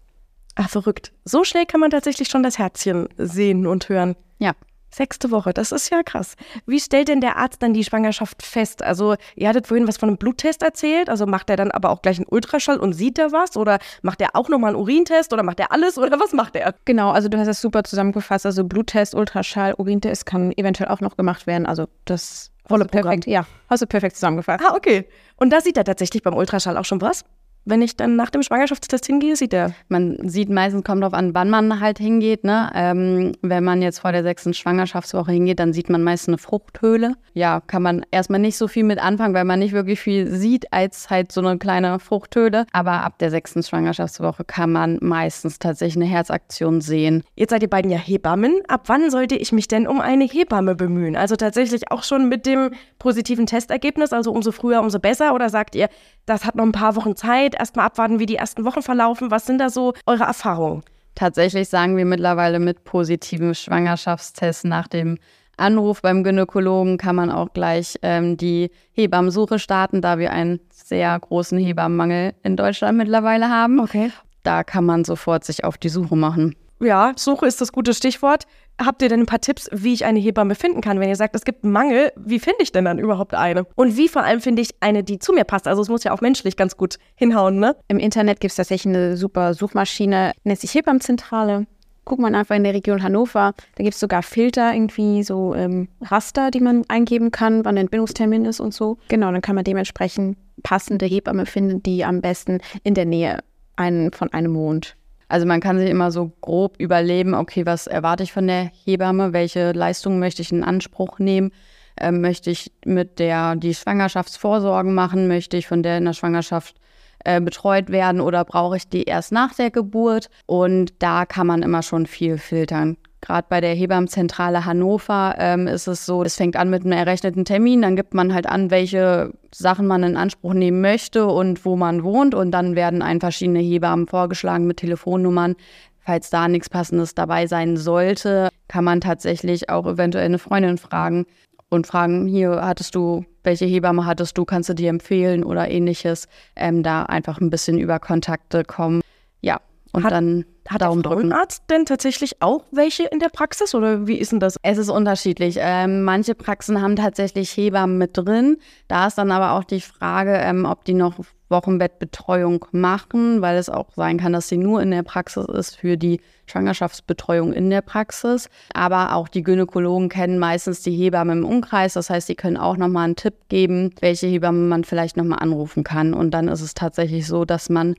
Ach, 0.57 0.69
verrückt. 0.69 1.13
So 1.25 1.43
schnell 1.45 1.65
kann 1.65 1.81
man 1.81 1.91
tatsächlich 1.91 2.29
schon 2.29 2.43
das 2.43 2.59
Herzchen 2.59 3.09
sehen 3.17 3.67
und 3.67 3.89
hören. 3.89 4.15
Ja. 4.39 4.53
Sechste 4.91 5.31
Woche, 5.31 5.53
das 5.53 5.71
ist 5.71 5.91
ja 5.91 6.03
krass. 6.03 6.35
Wie 6.67 6.81
stellt 6.81 7.09
denn 7.09 7.21
der 7.21 7.37
Arzt 7.37 7.63
dann 7.63 7.75
die 7.75 7.85
Schwangerschaft 7.85 8.43
fest? 8.43 8.83
Also, 8.83 9.17
ihr 9.37 9.49
hattet 9.49 9.67
vorhin 9.67 9.87
was 9.87 9.99
von 9.99 10.09
einem 10.09 10.17
Bluttest 10.19 10.63
erzählt, 10.63 11.11
also 11.11 11.27
macht 11.27 11.51
er 11.51 11.57
dann 11.57 11.71
aber 11.71 11.91
auch 11.91 12.01
gleich 12.01 12.17
einen 12.17 12.27
Ultraschall 12.29 12.79
und 12.79 12.95
sieht 12.95 13.19
er 13.19 13.31
was? 13.33 13.57
Oder 13.57 13.79
macht 14.03 14.21
er 14.23 14.31
auch 14.35 14.49
nochmal 14.49 14.71
einen 14.71 14.81
Urintest 14.81 15.33
oder 15.33 15.43
macht 15.43 15.61
er 15.61 15.73
alles 15.73 15.99
oder 15.99 16.19
was 16.19 16.33
macht 16.33 16.57
er? 16.57 16.75
Genau, 16.87 17.11
also 17.11 17.29
du 17.29 17.39
hast 17.39 17.47
das 17.47 17.61
super 17.61 17.85
zusammengefasst. 17.85 18.47
Also 18.47 18.65
Bluttest, 18.65 19.15
Ultraschall, 19.15 19.75
Urintest 19.77 20.25
kann 20.25 20.53
eventuell 20.53 20.89
auch 20.89 21.01
noch 21.01 21.17
gemacht 21.17 21.47
werden. 21.47 21.67
Also 21.67 21.87
das 22.07 22.51
volle 22.67 22.87
perfekt, 22.87 23.27
ja, 23.27 23.47
hast 23.69 23.83
du 23.83 23.87
perfekt 23.87 24.17
zusammengefasst. 24.17 24.65
Ah, 24.67 24.75
okay. 24.75 25.09
Und 25.37 25.51
da 25.51 25.61
sieht 25.61 25.77
er 25.77 25.85
tatsächlich 25.85 26.23
beim 26.23 26.35
Ultraschall 26.35 26.77
auch 26.77 26.85
schon 26.85 27.01
was? 27.01 27.25
Wenn 27.69 27.83
ich 27.83 27.97
dann 27.97 28.17
nach 28.17 28.31
dem 28.31 28.43
Schwangerschaftstest 28.43 29.07
hingehe, 29.07 29.37
sieht 29.37 29.53
er? 29.53 29.73
Man 29.89 30.29
sieht 30.29 30.49
meistens, 30.49 30.85
kommt 30.85 31.03
darauf 31.03 31.15
an, 31.15 31.35
wann 31.35 31.51
man 31.51 31.81
halt 31.81 31.99
hingeht. 31.99 32.45
Ne? 32.45 32.71
Ähm, 32.75 33.33
wenn 33.43 33.65
man 33.65 33.83
jetzt 33.83 34.01
vor 34.01 34.13
der 34.13 34.23
sechsten 34.23 34.55
Schwangerschaftswoche 34.55 35.33
hingeht, 35.33 35.61
dann 35.61 35.73
sieht 35.73 35.91
man 35.91 36.03
meist 36.03 36.29
eine 36.29 36.39
Fruchthöhle. 36.39 37.15
Ja, 37.35 37.61
kann 37.67 37.83
man 37.83 38.07
erstmal 38.11 38.41
nicht 38.41 38.57
so 38.57 38.69
viel 38.69 38.85
mit 38.85 38.99
anfangen, 38.99 39.35
weil 39.35 39.45
man 39.45 39.59
nicht 39.59 39.73
wirklich 39.73 40.01
viel 40.01 40.31
sieht 40.31 40.73
als 40.73 41.11
halt 41.11 41.31
so 41.31 41.41
eine 41.41 41.59
kleine 41.59 41.99
Fruchthöhle. 41.99 42.67
Aber 42.73 43.05
ab 43.05 43.19
der 43.19 43.31
sechsten 43.31 43.63
Schwangerschaftswoche 43.63 44.45
kann 44.45 44.73
man 44.73 44.99
meistens 45.03 45.59
tatsächlich 45.59 46.03
eine 46.03 46.11
Herzaktion 46.11 46.81
sehen. 46.81 47.23
Jetzt 47.37 47.51
seid 47.51 47.63
ihr 47.63 47.71
beiden 47.71 47.91
ja 47.91 47.99
Hebammen. 47.99 48.63
Ab 48.69 48.85
wann 48.87 49.11
sollte 49.11 49.37
ich 49.37 49.53
mich 49.53 49.69
denn 49.69 49.87
um 49.87 50.01
eine 50.01 50.25
Hebamme 50.25 50.75
bemühen? 50.75 51.17
Also 51.17 51.37
tatsächlich 51.37 51.91
auch 51.91 52.03
schon 52.03 52.29
mit 52.29 52.47
dem 52.47 52.71
positiven 52.99 53.47
Testergebnis, 53.47 54.13
also 54.13 54.33
umso 54.33 54.53
früher, 54.53 54.81
umso 54.81 54.99
besser? 54.99 55.35
Oder 55.35 55.51
sagt 55.51 55.75
ihr, 55.75 55.89
das 56.29 56.45
hat 56.45 56.55
noch 56.55 56.65
ein 56.65 56.73
paar 56.73 56.97
Wochen 56.97 57.17
Zeit, 57.17 57.55
erstmal 57.59 57.87
abwarten, 57.87 58.19
wie 58.19 58.27
die 58.27 58.37
ersten 58.37 58.65
Wochen 58.65 58.83
verlaufen. 58.83 59.31
Was 59.31 59.47
sind 59.47 59.59
da 59.59 59.71
so 59.71 59.95
eure 60.07 60.25
Erfahrungen? 60.25 60.83
Tatsächlich 61.15 61.69
sagen 61.69 61.97
wir 61.97 62.05
mittlerweile 62.05 62.61
mit 62.61 62.85
positivem 62.85 63.55
Schwangerschaftstest 63.55 64.65
nach 64.65 64.87
dem 64.87 65.19
Anruf 65.57 66.03
beim 66.03 66.23
Gynäkologen 66.23 66.99
kann 66.99 67.17
man 67.17 67.33
auch 67.33 67.53
gleich 67.53 67.99
ähm, 68.03 68.37
die 68.37 68.71
Hebammensuche 68.93 69.59
starten, 69.59 70.01
da 70.01 70.19
wir 70.19 70.31
einen 70.31 70.61
sehr 70.73 71.19
großen 71.19 71.59
Hebammenmangel 71.59 72.35
in 72.45 72.57
Deutschland 72.57 72.97
mittlerweile 72.97 73.51
haben. 73.51 73.81
Okay. 73.81 74.13
Da 74.45 74.63
kann 74.63 74.85
man 74.85 75.05
sofort 75.05 75.45
sich 75.45 75.65
auf 75.65 75.77
die 75.77 75.89
Suche 75.89 76.15
machen. 76.15 76.55
Ja, 76.81 77.13
Suche 77.17 77.47
ist 77.47 77.61
das 77.61 77.73
gute 77.73 77.93
Stichwort. 77.93 78.45
Habt 78.81 79.03
ihr 79.03 79.09
denn 79.09 79.21
ein 79.21 79.27
paar 79.27 79.41
Tipps, 79.41 79.69
wie 79.73 79.93
ich 79.93 80.05
eine 80.05 80.21
Hebamme 80.21 80.55
finden 80.55 80.81
kann? 80.81 81.01
Wenn 81.01 81.09
ihr 81.09 81.17
sagt, 81.17 81.35
es 81.35 81.45
gibt 81.45 81.65
einen 81.65 81.73
Mangel, 81.73 82.13
wie 82.17 82.39
finde 82.39 82.63
ich 82.63 82.71
denn 82.71 82.85
dann 82.85 82.99
überhaupt 82.99 83.35
eine? 83.35 83.67
Und 83.75 83.97
wie 83.97 84.09
vor 84.09 84.23
allem 84.23 84.41
finde 84.41 84.63
ich 84.63 84.71
eine, 84.81 85.03
die 85.03 85.19
zu 85.19 85.33
mir 85.33 85.45
passt? 85.45 85.67
Also 85.67 85.83
es 85.83 85.89
muss 85.89 86.05
ja 86.05 86.13
auch 86.13 86.21
menschlich 86.21 86.57
ganz 86.57 86.77
gut 86.77 86.99
hinhauen, 87.17 87.59
ne? 87.59 87.75
Im 87.89 87.99
Internet 87.99 88.39
gibt 88.41 88.53
es 88.53 88.57
tatsächlich 88.57 88.95
eine 88.95 89.17
super 89.17 89.55
Suchmaschine, 89.55 90.33
nennt 90.45 90.61
sich 90.61 90.75
Hebammenzentrale. 90.75 91.67
Guckt 92.05 92.23
man 92.23 92.35
einfach 92.35 92.55
in 92.55 92.65
der 92.65 92.73
Region 92.73 93.03
Hannover. 93.03 93.53
Da 93.75 93.83
gibt 93.83 93.95
es 93.95 94.01
sogar 94.01 94.23
Filter, 94.23 94.73
irgendwie 94.73 95.25
so 95.25 95.55
ähm, 95.55 95.89
Raster, 96.01 96.51
die 96.51 96.61
man 96.61 96.85
eingeben 96.89 97.33
kann, 97.33 97.65
wann 97.65 97.75
der 97.75 97.83
Entbindungstermin 97.83 98.45
ist 98.45 98.61
und 98.61 98.73
so. 98.73 98.97
Genau, 99.09 99.31
dann 99.33 99.43
kann 99.43 99.57
man 99.57 99.65
dementsprechend 99.65 100.39
passende 100.63 101.05
Hebamme 101.05 101.47
finden, 101.47 101.83
die 101.83 102.05
am 102.05 102.21
besten 102.21 102.61
in 102.85 102.95
der 102.95 103.05
Nähe 103.05 103.41
einen, 103.77 104.13
von 104.13 104.33
einem 104.33 104.55
wohnt. 104.55 104.97
Also 105.29 105.47
man 105.47 105.61
kann 105.61 105.79
sich 105.79 105.91
immer 105.91 106.11
so 106.11 106.33
grob 106.41 106.77
überleben, 106.79 107.35
okay, 107.35 107.67
was 107.67 107.87
erwarte 107.87 108.23
ich 108.23 108.33
von 108.33 108.47
der 108.47 108.71
Hebamme, 108.85 109.33
welche 109.33 109.73
Leistungen 109.73 110.19
möchte 110.19 110.43
ich 110.43 110.53
in 110.53 110.65
Anspruch 110.65 111.19
nehmen, 111.19 111.53
ähm, 112.01 112.21
möchte 112.21 112.51
ich 112.51 112.73
mit 112.85 113.19
der 113.19 113.57
die 113.57 113.75
Schwangerschaftsvorsorgen 113.75 114.95
machen, 114.95 115.29
möchte 115.29 115.57
ich 115.57 115.67
von 115.67 115.83
der 115.83 115.99
in 115.99 116.07
der 116.07 116.15
Schwangerschaft 116.15 116.77
äh, 117.25 117.41
betreut 117.41 117.91
werden 117.91 118.21
oder 118.21 118.45
brauche 118.45 118.77
ich 118.77 118.89
die 118.89 119.05
erst 119.05 119.33
nach 119.33 119.55
der 119.55 119.71
Geburt? 119.71 120.31
Und 120.47 120.95
da 121.01 121.27
kann 121.27 121.47
man 121.47 121.63
immer 121.63 121.83
schon 121.83 122.07
viel 122.07 122.39
filtern. 122.39 122.97
Gerade 123.21 123.47
bei 123.49 123.61
der 123.61 123.75
Hebammenzentrale 123.75 124.65
Hannover 124.65 125.35
ähm, 125.39 125.67
ist 125.67 125.89
es 125.89 126.07
so, 126.07 126.23
es 126.23 126.37
fängt 126.37 126.57
an 126.57 126.71
mit 126.71 126.85
einem 126.85 126.93
errechneten 126.93 127.45
Termin, 127.45 127.83
dann 127.83 127.97
gibt 127.97 128.15
man 128.15 128.33
halt 128.33 128.47
an, 128.47 128.71
welche 128.71 129.33
Sachen 129.53 129.87
man 129.87 130.05
in 130.05 130.17
Anspruch 130.17 130.55
nehmen 130.55 130.81
möchte 130.81 131.27
und 131.27 131.65
wo 131.65 131.77
man 131.77 132.05
wohnt 132.05 132.35
und 132.35 132.53
dann 132.53 132.77
werden 132.77 133.03
ein 133.03 133.21
verschiedene 133.21 133.59
Hebammen 133.59 134.07
vorgeschlagen 134.07 134.67
mit 134.67 134.77
Telefonnummern. 134.77 135.57
Falls 136.01 136.31
da 136.31 136.49
nichts 136.49 136.71
Passendes 136.71 137.15
dabei 137.15 137.47
sein 137.47 137.77
sollte, 137.77 138.49
kann 138.69 138.85
man 138.85 139.01
tatsächlich 139.01 139.69
auch 139.69 139.87
eventuell 139.87 140.25
eine 140.25 140.39
Freundin 140.39 140.79
fragen 140.79 141.27
und 141.71 141.87
fragen, 141.87 142.27
hier 142.27 142.63
hattest 142.63 142.95
du, 142.95 143.25
welche 143.43 143.67
Hebamme 143.67 144.07
hattest 144.07 144.39
du, 144.39 144.45
kannst 144.45 144.69
du 144.69 144.75
dir 144.75 144.91
empfehlen 144.91 145.45
oder 145.45 145.69
ähnliches. 145.69 146.29
Ähm, 146.57 146.83
da 146.83 147.03
einfach 147.03 147.41
ein 147.41 147.51
bisschen 147.51 147.79
über 147.79 147.99
Kontakte 147.99 148.65
kommen. 148.65 149.03
Ja, 149.43 149.61
und 149.93 150.05
hat, 150.05 150.13
dann 150.13 150.45
hat 150.69 150.83
Daumen 150.83 151.03
der 151.03 151.13
Frauenarzt 151.13 151.65
denn 151.71 151.87
tatsächlich 151.87 152.43
auch 152.43 152.65
welche 152.71 153.05
in 153.05 153.19
der 153.19 153.29
Praxis 153.29 153.75
oder 153.75 154.07
wie 154.07 154.17
ist 154.17 154.33
denn 154.33 154.41
das? 154.41 154.57
Es 154.63 154.79
ist 154.79 154.91
unterschiedlich. 154.91 155.57
Ähm, 155.59 156.03
manche 156.05 156.35
Praxen 156.35 156.81
haben 156.81 156.97
tatsächlich 156.97 157.57
Hebammen 157.57 157.99
mit 157.99 158.17
drin. 158.17 158.59
Da 158.87 159.07
ist 159.07 159.19
dann 159.19 159.31
aber 159.31 159.53
auch 159.53 159.65
die 159.65 159.81
Frage, 159.81 160.35
ähm, 160.35 160.65
ob 160.65 160.85
die 160.85 160.95
noch 160.95 161.15
Wochenbettbetreuung 161.51 162.67
machen, 162.73 163.41
weil 163.41 163.57
es 163.57 163.71
auch 163.71 163.89
sein 163.97 164.19
kann, 164.19 164.33
dass 164.33 164.49
sie 164.49 164.59
nur 164.59 164.83
in 164.83 164.91
der 164.91 165.03
Praxis 165.03 165.47
ist 165.47 165.77
für 165.77 165.97
die 165.97 166.21
Schwangerschaftsbetreuung 166.47 167.53
in 167.53 167.71
der 167.71 167.81
Praxis. 167.81 168.49
Aber 168.75 169.15
auch 169.15 169.29
die 169.29 169.43
Gynäkologen 169.43 170.09
kennen 170.09 170.39
meistens 170.39 170.83
die 170.83 170.95
Hebammen 170.95 171.39
im 171.39 171.45
Umkreis. 171.45 171.95
Das 171.95 172.11
heißt, 172.11 172.27
sie 172.27 172.35
können 172.35 172.57
auch 172.57 172.77
nochmal 172.77 173.07
einen 173.07 173.17
Tipp 173.17 173.35
geben, 173.49 173.95
welche 174.01 174.27
Hebamme 174.27 174.69
man 174.69 174.85
vielleicht 174.85 175.17
nochmal 175.17 175.39
anrufen 175.41 175.85
kann. 175.85 176.15
Und 176.15 176.33
dann 176.33 176.49
ist 176.49 176.61
es 176.61 176.75
tatsächlich 176.75 177.27
so, 177.27 177.45
dass 177.45 177.71
man 177.71 177.95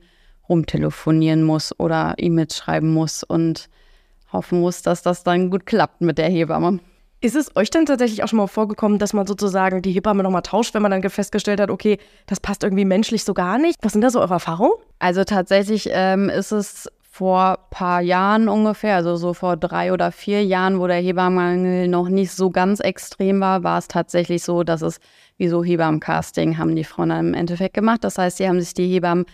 rumtelefonieren 0.50 1.42
muss 1.44 1.78
oder 1.78 2.14
E-Mails 2.18 2.58
schreiben 2.58 2.92
muss 2.92 3.24
und 3.24 3.70
hoffen 4.32 4.60
muss, 4.60 4.82
dass 4.82 5.02
das 5.02 5.22
dann 5.22 5.50
gut 5.50 5.64
klappt 5.64 6.02
mit 6.02 6.18
der 6.18 6.28
Hebamme. 6.28 6.80
Ist 7.22 7.36
es 7.36 7.54
euch 7.54 7.70
denn 7.70 7.84
tatsächlich 7.84 8.22
auch 8.22 8.28
schon 8.28 8.38
mal 8.38 8.46
vorgekommen, 8.46 8.98
dass 8.98 9.12
man 9.12 9.26
sozusagen 9.26 9.82
die 9.82 9.92
Hebamme 9.92 10.22
nochmal 10.22 10.42
tauscht, 10.42 10.74
wenn 10.74 10.82
man 10.82 10.90
dann 10.90 11.08
festgestellt 11.08 11.60
hat, 11.60 11.70
okay, 11.70 11.98
das 12.26 12.40
passt 12.40 12.64
irgendwie 12.64 12.86
menschlich 12.86 13.24
so 13.24 13.34
gar 13.34 13.58
nicht? 13.58 13.76
Was 13.82 13.92
sind 13.92 14.00
da 14.00 14.10
so 14.10 14.20
eure 14.20 14.34
Erfahrungen? 14.34 14.72
Also 14.98 15.24
tatsächlich 15.24 15.88
ähm, 15.92 16.30
ist 16.30 16.50
es 16.50 16.88
vor 17.10 17.58
ein 17.58 17.70
paar 17.70 18.00
Jahren 18.00 18.48
ungefähr, 18.48 18.96
also 18.96 19.16
so 19.16 19.34
vor 19.34 19.58
drei 19.58 19.92
oder 19.92 20.12
vier 20.12 20.42
Jahren, 20.44 20.80
wo 20.80 20.86
der 20.86 20.96
Hebammenmangel 20.96 21.88
noch 21.88 22.08
nicht 22.08 22.32
so 22.32 22.50
ganz 22.50 22.80
extrem 22.80 23.40
war, 23.40 23.64
war 23.64 23.78
es 23.78 23.88
tatsächlich 23.88 24.42
so, 24.42 24.62
dass 24.62 24.80
es 24.80 25.00
wie 25.36 25.48
so 25.48 25.62
Hebammencasting 25.62 26.56
haben 26.56 26.74
die 26.74 26.84
Frauen 26.84 27.10
dann 27.10 27.28
im 27.28 27.34
Endeffekt 27.34 27.74
gemacht. 27.74 28.04
Das 28.04 28.16
heißt, 28.16 28.38
sie 28.38 28.48
haben 28.48 28.60
sich 28.60 28.72
die 28.72 28.88
Hebammen 28.88 29.26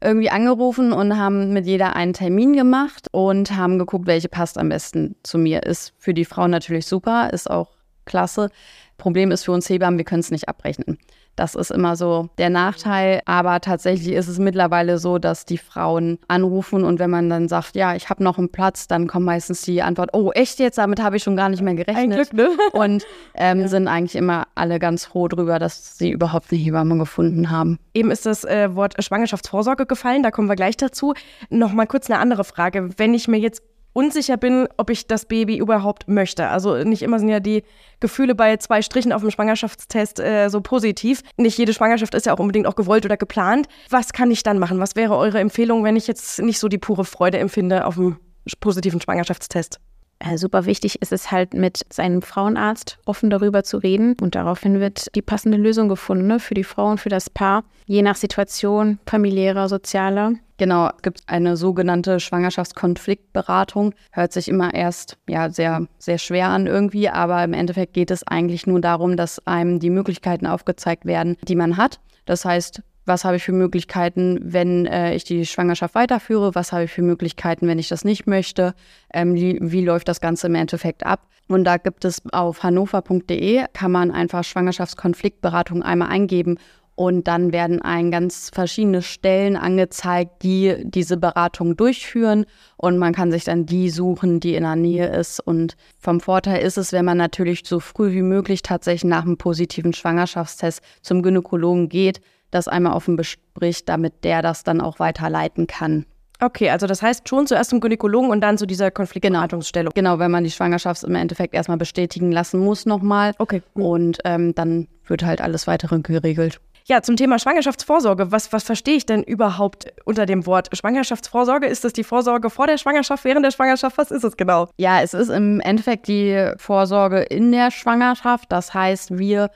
irgendwie 0.00 0.30
angerufen 0.30 0.92
und 0.92 1.16
haben 1.16 1.52
mit 1.52 1.66
jeder 1.66 1.96
einen 1.96 2.12
Termin 2.12 2.52
gemacht 2.52 3.08
und 3.12 3.56
haben 3.56 3.78
geguckt, 3.78 4.06
welche 4.06 4.28
passt 4.28 4.58
am 4.58 4.68
besten 4.68 5.16
zu 5.22 5.38
mir. 5.38 5.62
Ist 5.62 5.94
für 5.98 6.14
die 6.14 6.24
Frau 6.24 6.48
natürlich 6.48 6.86
super, 6.86 7.30
ist 7.32 7.50
auch 7.50 7.70
klasse. 8.04 8.50
Problem 8.98 9.30
ist 9.30 9.44
für 9.44 9.52
uns 9.52 9.68
Hebammen, 9.68 9.98
wir 9.98 10.04
können 10.04 10.20
es 10.20 10.30
nicht 10.30 10.48
abrechnen. 10.48 10.98
Das 11.36 11.54
ist 11.54 11.70
immer 11.70 11.96
so 11.96 12.30
der 12.38 12.50
Nachteil. 12.50 13.20
Aber 13.26 13.60
tatsächlich 13.60 14.14
ist 14.14 14.28
es 14.28 14.38
mittlerweile 14.38 14.98
so, 14.98 15.18
dass 15.18 15.44
die 15.44 15.58
Frauen 15.58 16.18
anrufen 16.28 16.84
und 16.84 16.98
wenn 16.98 17.10
man 17.10 17.28
dann 17.28 17.48
sagt, 17.48 17.76
ja, 17.76 17.94
ich 17.94 18.08
habe 18.10 18.24
noch 18.24 18.38
einen 18.38 18.48
Platz, 18.48 18.88
dann 18.88 19.06
kommt 19.06 19.26
meistens 19.26 19.62
die 19.62 19.82
Antwort, 19.82 20.10
oh, 20.14 20.32
echt 20.32 20.58
jetzt? 20.58 20.78
Damit 20.78 21.02
habe 21.02 21.16
ich 21.16 21.22
schon 21.22 21.36
gar 21.36 21.48
nicht 21.48 21.62
mehr 21.62 21.74
gerechnet. 21.74 21.96
Ein 21.96 22.10
Glück, 22.10 22.32
ne? 22.32 22.48
Und 22.72 23.04
ähm, 23.34 23.60
ja. 23.60 23.68
sind 23.68 23.86
eigentlich 23.86 24.16
immer 24.16 24.46
alle 24.54 24.78
ganz 24.78 25.04
froh 25.04 25.28
drüber, 25.28 25.58
dass 25.58 25.98
sie 25.98 26.10
überhaupt 26.10 26.50
eine 26.50 26.60
Hebamme 26.60 26.96
gefunden 26.98 27.50
haben. 27.50 27.78
Eben 27.94 28.10
ist 28.10 28.26
das 28.26 28.44
äh, 28.44 28.74
Wort 28.74 28.94
Schwangerschaftsvorsorge 29.02 29.86
gefallen, 29.86 30.22
da 30.22 30.30
kommen 30.30 30.48
wir 30.48 30.56
gleich 30.56 30.76
dazu. 30.76 31.14
Nochmal 31.50 31.86
kurz 31.86 32.10
eine 32.10 32.18
andere 32.18 32.44
Frage. 32.44 32.90
Wenn 32.96 33.12
ich 33.14 33.28
mir 33.28 33.38
jetzt 33.38 33.62
unsicher 33.96 34.36
bin, 34.36 34.68
ob 34.76 34.90
ich 34.90 35.06
das 35.06 35.24
Baby 35.24 35.56
überhaupt 35.56 36.06
möchte. 36.06 36.48
Also 36.48 36.76
nicht 36.84 37.02
immer 37.02 37.18
sind 37.18 37.30
ja 37.30 37.40
die 37.40 37.62
Gefühle 37.98 38.34
bei 38.34 38.58
zwei 38.58 38.82
Strichen 38.82 39.12
auf 39.12 39.22
dem 39.22 39.30
Schwangerschaftstest 39.30 40.20
äh, 40.20 40.48
so 40.48 40.60
positiv. 40.60 41.22
Nicht 41.38 41.56
jede 41.56 41.72
Schwangerschaft 41.72 42.14
ist 42.14 42.26
ja 42.26 42.34
auch 42.34 42.38
unbedingt 42.38 42.66
auch 42.66 42.76
gewollt 42.76 43.06
oder 43.06 43.16
geplant. 43.16 43.68
Was 43.88 44.12
kann 44.12 44.30
ich 44.30 44.42
dann 44.42 44.58
machen? 44.58 44.78
Was 44.80 44.96
wäre 44.96 45.16
eure 45.16 45.40
Empfehlung, 45.40 45.82
wenn 45.82 45.96
ich 45.96 46.06
jetzt 46.06 46.40
nicht 46.40 46.58
so 46.58 46.68
die 46.68 46.78
pure 46.78 47.06
Freude 47.06 47.38
empfinde 47.38 47.86
auf 47.86 47.94
dem 47.94 48.18
positiven 48.60 49.00
Schwangerschaftstest? 49.00 49.80
Äh, 50.18 50.38
super 50.38 50.64
wichtig 50.64 51.02
ist 51.02 51.12
es 51.12 51.30
halt, 51.30 51.52
mit 51.52 51.84
seinem 51.90 52.22
Frauenarzt 52.22 52.98
offen 53.04 53.28
darüber 53.28 53.64
zu 53.64 53.78
reden. 53.78 54.16
Und 54.20 54.34
daraufhin 54.34 54.80
wird 54.80 55.14
die 55.14 55.22
passende 55.22 55.58
Lösung 55.58 55.88
gefunden 55.88 56.26
ne, 56.26 56.40
für 56.40 56.54
die 56.54 56.64
Frau 56.64 56.90
und 56.90 57.00
für 57.00 57.10
das 57.10 57.28
Paar, 57.28 57.64
je 57.86 58.02
nach 58.02 58.16
Situation, 58.16 58.98
familiärer, 59.06 59.68
sozialer. 59.68 60.32
Genau, 60.58 60.88
es 60.88 61.02
gibt 61.02 61.20
eine 61.26 61.58
sogenannte 61.58 62.18
Schwangerschaftskonfliktberatung. 62.18 63.92
Hört 64.10 64.32
sich 64.32 64.48
immer 64.48 64.72
erst 64.72 65.18
ja 65.28 65.50
sehr, 65.50 65.86
sehr 65.98 66.16
schwer 66.16 66.48
an 66.48 66.66
irgendwie, 66.66 67.10
aber 67.10 67.44
im 67.44 67.52
Endeffekt 67.52 67.92
geht 67.92 68.10
es 68.10 68.26
eigentlich 68.26 68.66
nur 68.66 68.80
darum, 68.80 69.18
dass 69.18 69.46
einem 69.46 69.80
die 69.80 69.90
Möglichkeiten 69.90 70.46
aufgezeigt 70.46 71.04
werden, 71.04 71.36
die 71.46 71.56
man 71.56 71.76
hat. 71.76 72.00
Das 72.24 72.46
heißt, 72.46 72.80
was 73.06 73.24
habe 73.24 73.36
ich 73.36 73.44
für 73.44 73.52
Möglichkeiten, 73.52 74.38
wenn 74.42 74.86
äh, 74.86 75.14
ich 75.14 75.24
die 75.24 75.46
Schwangerschaft 75.46 75.94
weiterführe, 75.94 76.54
was 76.54 76.72
habe 76.72 76.84
ich 76.84 76.92
für 76.92 77.02
Möglichkeiten, 77.02 77.66
wenn 77.68 77.78
ich 77.78 77.88
das 77.88 78.04
nicht 78.04 78.26
möchte, 78.26 78.74
ähm, 79.14 79.34
wie, 79.34 79.58
wie, 79.60 79.84
läuft 79.84 80.08
das 80.08 80.20
Ganze 80.20 80.48
im 80.48 80.54
Endeffekt 80.54 81.06
ab. 81.06 81.26
Und 81.48 81.64
da 81.64 81.76
gibt 81.76 82.04
es 82.04 82.20
auf 82.32 82.62
hannover.de, 82.62 83.64
kann 83.72 83.92
man 83.92 84.10
einfach 84.10 84.42
Schwangerschaftskonfliktberatung 84.42 85.82
einmal 85.82 86.08
eingeben 86.08 86.58
und 86.96 87.28
dann 87.28 87.52
werden 87.52 87.82
ein 87.82 88.10
ganz 88.10 88.50
verschiedene 88.52 89.02
Stellen 89.02 89.56
angezeigt, 89.56 90.42
die 90.42 90.76
diese 90.82 91.18
Beratung 91.18 91.76
durchführen. 91.76 92.46
Und 92.78 92.96
man 92.96 93.12
kann 93.12 93.30
sich 93.30 93.44
dann 93.44 93.66
die 93.66 93.90
suchen, 93.90 94.40
die 94.40 94.54
in 94.54 94.62
der 94.62 94.76
Nähe 94.76 95.06
ist. 95.08 95.38
Und 95.38 95.76
vom 95.98 96.20
Vorteil 96.20 96.62
ist 96.62 96.78
es, 96.78 96.92
wenn 96.92 97.04
man 97.04 97.18
natürlich 97.18 97.64
so 97.66 97.80
früh 97.80 98.12
wie 98.12 98.22
möglich 98.22 98.62
tatsächlich 98.62 99.04
nach 99.04 99.26
einem 99.26 99.36
positiven 99.36 99.92
Schwangerschaftstest 99.92 100.80
zum 101.02 101.22
Gynäkologen 101.22 101.90
geht, 101.90 102.22
das 102.56 102.68
einmal 102.68 102.94
offen 102.94 103.16
bespricht, 103.16 103.88
damit 103.88 104.24
der 104.24 104.42
das 104.42 104.64
dann 104.64 104.80
auch 104.80 104.98
weiterleiten 104.98 105.66
kann. 105.66 106.06
Okay, 106.40 106.70
also 106.70 106.86
das 106.86 107.00
heißt 107.02 107.28
schon 107.28 107.46
zuerst 107.46 107.70
zum 107.70 107.80
Gynäkologen 107.80 108.30
und 108.30 108.40
dann 108.42 108.58
zu 108.58 108.66
dieser 108.66 108.90
Konfliktberatungsstelle. 108.90 109.90
Genau, 109.94 110.12
genau 110.12 110.18
wenn 110.18 110.30
man 110.30 110.44
die 110.44 110.50
Schwangerschaft 110.50 111.02
im 111.04 111.14
Endeffekt 111.14 111.54
erstmal 111.54 111.78
bestätigen 111.78 112.30
lassen 112.30 112.60
muss 112.60 112.84
nochmal. 112.84 113.32
Okay. 113.38 113.62
Und 113.74 114.18
ähm, 114.24 114.54
dann 114.54 114.88
wird 115.06 115.24
halt 115.24 115.40
alles 115.40 115.66
weitere 115.66 115.98
geregelt. 116.00 116.60
Ja, 116.88 117.02
zum 117.02 117.16
Thema 117.16 117.40
Schwangerschaftsvorsorge. 117.40 118.30
Was, 118.30 118.52
was 118.52 118.62
verstehe 118.62 118.94
ich 118.94 119.06
denn 119.06 119.24
überhaupt 119.24 119.92
unter 120.04 120.24
dem 120.24 120.46
Wort 120.46 120.68
Schwangerschaftsvorsorge? 120.76 121.66
Ist 121.66 121.84
das 121.84 121.92
die 121.92 122.04
Vorsorge 122.04 122.48
vor 122.48 122.68
der 122.68 122.78
Schwangerschaft, 122.78 123.24
während 123.24 123.44
der 123.44 123.50
Schwangerschaft? 123.50 123.98
Was 123.98 124.12
ist 124.12 124.22
es 124.22 124.36
genau? 124.36 124.68
Ja, 124.76 125.02
es 125.02 125.12
ist 125.12 125.28
im 125.28 125.58
Endeffekt 125.60 126.06
die 126.06 126.52
Vorsorge 126.58 127.22
in 127.22 127.50
der 127.50 127.72
Schwangerschaft. 127.72 128.52
Das 128.52 128.72
heißt, 128.72 129.18
wir 129.18 129.50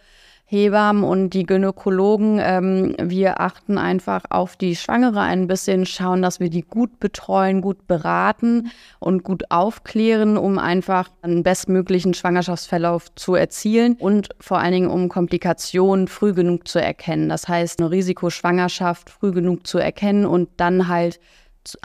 Hebammen 0.51 1.05
und 1.05 1.31
die 1.31 1.45
Gynäkologen, 1.45 2.41
ähm, 2.43 2.97
wir 3.01 3.41
achten 3.41 3.79
einfach 3.79 4.25
auf 4.31 4.57
die 4.57 4.75
Schwangere 4.75 5.21
ein 5.21 5.47
bisschen, 5.47 5.87
schauen, 5.87 6.23
dass 6.23 6.41
wir 6.41 6.51
die 6.51 6.63
gut 6.63 6.99
betreuen, 6.99 7.61
gut 7.61 7.87
beraten 7.87 8.73
und 8.99 9.23
gut 9.23 9.45
aufklären, 9.53 10.37
um 10.37 10.59
einfach 10.59 11.09
einen 11.23 11.45
bestmöglichen 11.45 12.15
Schwangerschaftsverlauf 12.15 13.15
zu 13.15 13.37
erzielen 13.37 13.95
und 14.01 14.31
vor 14.41 14.59
allen 14.59 14.73
Dingen 14.73 14.91
um 14.91 15.09
Komplikationen 15.09 16.09
früh 16.09 16.33
genug 16.33 16.67
zu 16.67 16.83
erkennen. 16.83 17.29
Das 17.29 17.47
heißt, 17.47 17.79
eine 17.79 17.93
Risikoschwangerschaft 17.93 19.09
früh 19.09 19.31
genug 19.31 19.69
zu 19.69 19.79
erkennen 19.79 20.27
und 20.27 20.49
dann 20.57 20.89
halt 20.89 21.21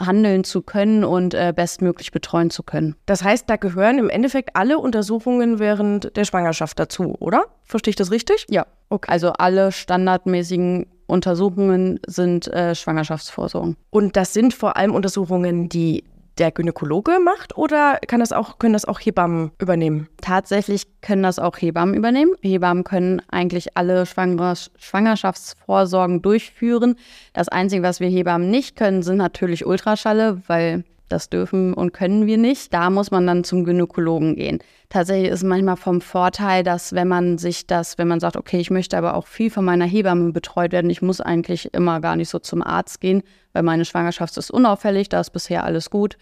handeln 0.00 0.44
zu 0.44 0.62
können 0.62 1.04
und 1.04 1.34
äh, 1.34 1.52
bestmöglich 1.54 2.10
betreuen 2.10 2.50
zu 2.50 2.62
können. 2.62 2.96
Das 3.06 3.22
heißt, 3.22 3.48
da 3.48 3.56
gehören 3.56 3.98
im 3.98 4.10
Endeffekt 4.10 4.50
alle 4.54 4.78
Untersuchungen 4.78 5.58
während 5.58 6.16
der 6.16 6.24
Schwangerschaft 6.24 6.78
dazu, 6.78 7.14
oder? 7.18 7.44
Verstehe 7.64 7.90
ich 7.90 7.96
das 7.96 8.10
richtig? 8.10 8.46
Ja. 8.48 8.66
Okay. 8.88 9.10
Also 9.10 9.32
alle 9.32 9.72
standardmäßigen 9.72 10.86
Untersuchungen 11.06 12.00
sind 12.06 12.48
äh, 12.48 12.74
Schwangerschaftsvorsorgen. 12.74 13.76
Und 13.90 14.16
das 14.16 14.32
sind 14.32 14.54
vor 14.54 14.76
allem 14.76 14.94
Untersuchungen, 14.94 15.68
die 15.68 16.04
der 16.38 16.50
Gynäkologe 16.50 17.18
macht 17.20 17.56
oder 17.56 17.98
kann 18.06 18.20
das 18.20 18.32
auch, 18.32 18.58
können 18.58 18.74
das 18.74 18.84
auch 18.84 19.00
Hebammen 19.00 19.52
übernehmen? 19.58 20.08
Tatsächlich 20.20 20.86
können 21.00 21.22
das 21.22 21.38
auch 21.38 21.56
Hebammen 21.56 21.94
übernehmen. 21.94 22.32
Hebammen 22.42 22.84
können 22.84 23.22
eigentlich 23.30 23.76
alle 23.76 24.04
Schwangerschaftsvorsorgen 24.06 26.22
durchführen. 26.22 26.96
Das 27.32 27.48
Einzige, 27.48 27.82
was 27.82 28.00
wir 28.00 28.08
Hebammen 28.08 28.50
nicht 28.50 28.76
können, 28.76 29.02
sind 29.02 29.16
natürlich 29.16 29.66
Ultraschalle, 29.66 30.42
weil 30.46 30.84
das 31.08 31.28
dürfen 31.28 31.74
und 31.74 31.92
können 31.92 32.26
wir 32.26 32.38
nicht. 32.38 32.72
Da 32.72 32.90
muss 32.90 33.10
man 33.10 33.26
dann 33.26 33.44
zum 33.44 33.64
Gynäkologen 33.64 34.36
gehen. 34.36 34.58
Tatsächlich 34.88 35.30
ist 35.30 35.38
es 35.40 35.44
manchmal 35.44 35.76
vom 35.76 36.00
Vorteil, 36.00 36.62
dass 36.62 36.92
wenn 36.92 37.08
man 37.08 37.38
sich 37.38 37.66
das, 37.66 37.98
wenn 37.98 38.08
man 38.08 38.20
sagt, 38.20 38.36
okay, 38.36 38.58
ich 38.58 38.70
möchte 38.70 38.96
aber 38.96 39.14
auch 39.14 39.26
viel 39.26 39.50
von 39.50 39.64
meiner 39.64 39.84
Hebamme 39.84 40.32
betreut 40.32 40.72
werden, 40.72 40.90
ich 40.90 41.02
muss 41.02 41.20
eigentlich 41.20 41.72
immer 41.74 42.00
gar 42.00 42.16
nicht 42.16 42.28
so 42.28 42.38
zum 42.38 42.62
Arzt 42.62 43.00
gehen, 43.00 43.22
weil 43.52 43.62
meine 43.62 43.84
Schwangerschaft 43.84 44.36
ist 44.36 44.50
unauffällig, 44.50 45.08
da 45.08 45.20
ist 45.20 45.30
bisher 45.30 45.64
alles 45.64 45.90
gut 45.90 46.16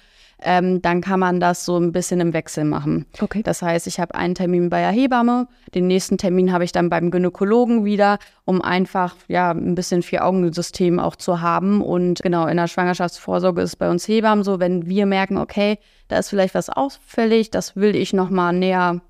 ähm, 0.44 0.83
dann 0.83 1.00
kann 1.00 1.18
man 1.18 1.40
das 1.40 1.64
so 1.64 1.78
ein 1.78 1.90
bisschen 1.90 2.20
im 2.20 2.33
Wechsel 2.33 2.64
machen. 2.64 3.07
Okay. 3.20 3.42
Das 3.42 3.62
heißt, 3.62 3.87
ich 3.87 3.98
habe 3.98 4.14
einen 4.14 4.35
Termin 4.35 4.68
bei 4.68 4.80
der 4.80 4.90
Hebamme, 4.90 5.48
den 5.74 5.87
nächsten 5.87 6.18
Termin 6.18 6.52
habe 6.52 6.64
ich 6.64 6.72
dann 6.72 6.90
beim 6.90 7.11
Gynäkologen 7.11 7.85
wieder, 7.85 8.18
um 8.44 8.61
einfach 8.62 9.16
ja 9.26 9.50
ein 9.50 9.74
bisschen 9.74 10.02
Vier-Augen-System 10.02 11.00
auch 11.00 11.16
zu 11.16 11.40
haben. 11.40 11.80
Und 11.80 12.22
genau, 12.22 12.46
in 12.46 12.59
der 12.59 12.68
Schwangerschaftsvorsorge 12.68 13.62
ist 13.62 13.76
bei 13.76 13.90
uns 13.90 14.07
Hebammen 14.07 14.44
so, 14.44 14.61
wenn 14.61 14.87
wir 14.87 15.07
merken, 15.07 15.38
okay, 15.38 15.78
da 16.09 16.18
ist 16.18 16.28
vielleicht 16.28 16.54
was 16.54 16.68
auffällig, 16.68 17.50
das 17.50 17.74
will 17.74 17.96
ich 17.96 18.12
nochmal 18.12 18.52
näher 18.52 19.00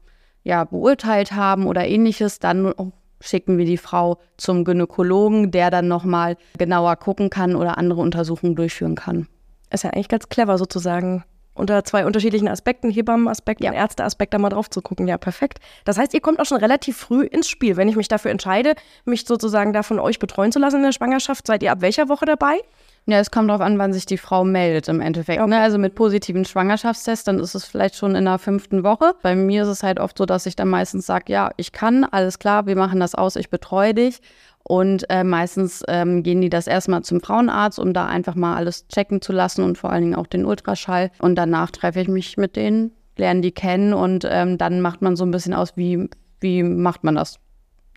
ja, 0.44 0.64
beurteilt 0.64 1.32
haben 1.32 1.66
oder 1.66 1.86
ähnliches, 1.86 2.38
dann 2.38 2.72
schicken 3.20 3.58
wir 3.58 3.64
die 3.64 3.78
Frau 3.78 4.18
zum 4.36 4.64
Gynäkologen, 4.64 5.50
der 5.50 5.70
dann 5.70 5.88
nochmal 5.88 6.36
genauer 6.58 6.96
gucken 6.96 7.30
kann 7.30 7.56
oder 7.56 7.78
andere 7.78 8.00
Untersuchungen 8.02 8.54
durchführen 8.54 8.94
kann. 8.94 9.26
Ist 9.74 9.82
ja 9.82 9.90
eigentlich 9.90 10.08
ganz 10.08 10.28
clever 10.28 10.56
sozusagen. 10.56 11.24
Unter 11.56 11.84
zwei 11.84 12.04
unterschiedlichen 12.04 12.48
Aspekten, 12.48 12.90
Hebammenaspekt 12.90 13.62
ja. 13.62 13.70
und 13.70 13.76
Ärzteaspekt, 13.76 14.34
da 14.34 14.38
mal 14.38 14.48
drauf 14.48 14.68
zu 14.70 14.82
gucken. 14.82 15.06
Ja, 15.06 15.18
perfekt. 15.18 15.60
Das 15.84 15.96
heißt, 15.96 16.12
ihr 16.12 16.20
kommt 16.20 16.40
auch 16.40 16.46
schon 16.46 16.58
relativ 16.58 16.96
früh 16.96 17.24
ins 17.24 17.48
Spiel. 17.48 17.76
Wenn 17.76 17.88
ich 17.88 17.94
mich 17.94 18.08
dafür 18.08 18.32
entscheide, 18.32 18.74
mich 19.04 19.24
sozusagen 19.24 19.72
da 19.72 19.84
von 19.84 20.00
euch 20.00 20.18
betreuen 20.18 20.50
zu 20.50 20.58
lassen 20.58 20.78
in 20.78 20.82
der 20.82 20.90
Schwangerschaft, 20.90 21.46
seid 21.46 21.62
ihr 21.62 21.70
ab 21.70 21.80
welcher 21.80 22.08
Woche 22.08 22.24
dabei? 22.24 22.60
Ja, 23.06 23.18
es 23.18 23.30
kommt 23.30 23.50
darauf 23.50 23.60
an, 23.60 23.78
wann 23.78 23.92
sich 23.92 24.06
die 24.06 24.16
Frau 24.16 24.44
meldet 24.44 24.88
im 24.88 25.00
Endeffekt. 25.00 25.38
Ne? 25.38 25.44
Okay. 25.44 25.50
Ne? 25.50 25.60
Also 25.60 25.78
mit 25.78 25.94
positiven 25.94 26.44
Schwangerschaftstest, 26.44 27.28
dann 27.28 27.38
ist 27.38 27.54
es 27.54 27.64
vielleicht 27.64 27.96
schon 27.96 28.14
in 28.14 28.24
der 28.24 28.38
fünften 28.38 28.82
Woche. 28.82 29.14
Bei 29.22 29.36
mir 29.36 29.62
ist 29.62 29.68
es 29.68 29.82
halt 29.82 30.00
oft 30.00 30.16
so, 30.16 30.24
dass 30.24 30.46
ich 30.46 30.56
dann 30.56 30.68
meistens 30.68 31.06
sage, 31.06 31.30
ja, 31.32 31.50
ich 31.56 31.72
kann, 31.72 32.04
alles 32.04 32.38
klar, 32.38 32.66
wir 32.66 32.76
machen 32.76 32.98
das 32.98 33.14
aus, 33.14 33.36
ich 33.36 33.50
betreue 33.50 33.94
dich. 33.94 34.20
Und 34.66 35.08
äh, 35.10 35.24
meistens 35.24 35.82
ähm, 35.88 36.22
gehen 36.22 36.40
die 36.40 36.48
das 36.48 36.66
erstmal 36.66 37.02
zum 37.02 37.20
Frauenarzt, 37.20 37.78
um 37.78 37.92
da 37.92 38.06
einfach 38.06 38.34
mal 38.34 38.56
alles 38.56 38.88
checken 38.88 39.20
zu 39.20 39.32
lassen 39.32 39.62
und 39.62 39.76
vor 39.76 39.90
allen 39.90 40.02
Dingen 40.02 40.14
auch 40.14 40.26
den 40.26 40.46
Ultraschall. 40.46 41.10
Und 41.20 41.36
danach 41.36 41.70
treffe 41.70 42.00
ich 42.00 42.08
mich 42.08 42.38
mit 42.38 42.56
denen, 42.56 42.92
lerne 43.16 43.42
die 43.42 43.52
kennen 43.52 43.92
und 43.92 44.26
ähm, 44.28 44.56
dann 44.56 44.80
macht 44.80 45.02
man 45.02 45.16
so 45.16 45.24
ein 45.24 45.30
bisschen 45.30 45.52
aus, 45.52 45.76
wie, 45.76 46.08
wie 46.40 46.62
macht 46.62 47.04
man 47.04 47.14
das. 47.14 47.38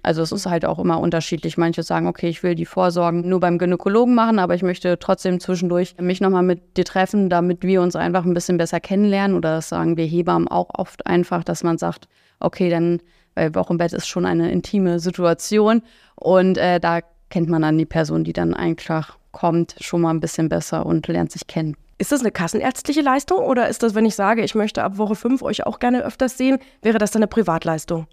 Also 0.04 0.22
es 0.22 0.32
ist 0.32 0.46
halt 0.46 0.66
auch 0.66 0.80
immer 0.80 1.00
unterschiedlich. 1.00 1.58
Manche 1.58 1.84
sagen, 1.84 2.08
okay, 2.08 2.28
ich 2.28 2.44
will 2.44 2.56
die 2.56 2.66
Vorsorgen 2.66 3.28
nur 3.28 3.40
beim 3.40 3.58
Gynäkologen 3.58 4.14
machen, 4.14 4.40
aber 4.40 4.54
ich 4.54 4.62
möchte 4.62 5.00
trotzdem 5.00 5.40
zwischendurch 5.40 5.96
mich 6.00 6.22
nochmal 6.22 6.44
mit 6.44 6.78
dir 6.78 6.86
treffen, 6.86 7.30
damit 7.30 7.64
wir 7.64 7.82
uns 7.82 7.96
einfach 7.96 8.24
ein 8.24 8.34
bisschen 8.34 8.58
besser 8.58 8.80
kennenlernen. 8.80 9.36
Oder 9.36 9.56
das 9.56 9.70
sagen 9.70 9.98
wir 9.98 10.06
Hebammen 10.06 10.48
auch 10.48 10.70
oft 10.74 11.08
einfach, 11.08 11.44
dass 11.44 11.64
man 11.64 11.78
sagt, 11.78 12.08
okay, 12.40 12.70
dann 12.70 13.02
weil 13.38 13.54
Wochenbett 13.56 13.94
ist 13.94 14.08
schon 14.08 14.26
eine 14.26 14.52
intime 14.52 15.00
Situation 15.00 15.84
und 16.16 16.58
äh, 16.58 16.80
da 16.80 17.02
kennt 17.30 17.50
man 17.50 17.62
dann 17.62 17.78
die 17.78 17.86
Person, 17.86 18.24
die 18.24 18.34
dann 18.34 18.54
einfach 18.54 19.18
kommt, 19.32 19.76
schon 19.80 20.02
mal 20.02 20.10
ein 20.10 20.20
bisschen 20.20 20.50
besser 20.50 20.86
und 20.86 21.08
lernt 21.08 21.32
sich 21.32 21.46
kennen. 21.46 21.78
Ist 22.00 22.12
das 22.12 22.22
eine 22.22 22.32
kassenärztliche 22.32 23.02
Leistung 23.02 23.40
oder 23.40 23.70
ist 23.70 23.84
das, 23.84 23.96
wenn 23.96 24.06
ich 24.06 24.16
sage, 24.16 24.44
ich 24.44 24.56
möchte 24.56 24.84
ab 24.84 24.98
Woche 24.98 25.16
5 25.16 25.42
euch 25.42 25.66
auch 25.66 25.80
gerne 25.80 26.04
öfters 26.04 26.38
sehen, 26.38 26.58
wäre 26.82 26.98
das 26.98 27.12
dann 27.12 27.22
eine 27.22 27.28
Privatleistung? 27.28 28.08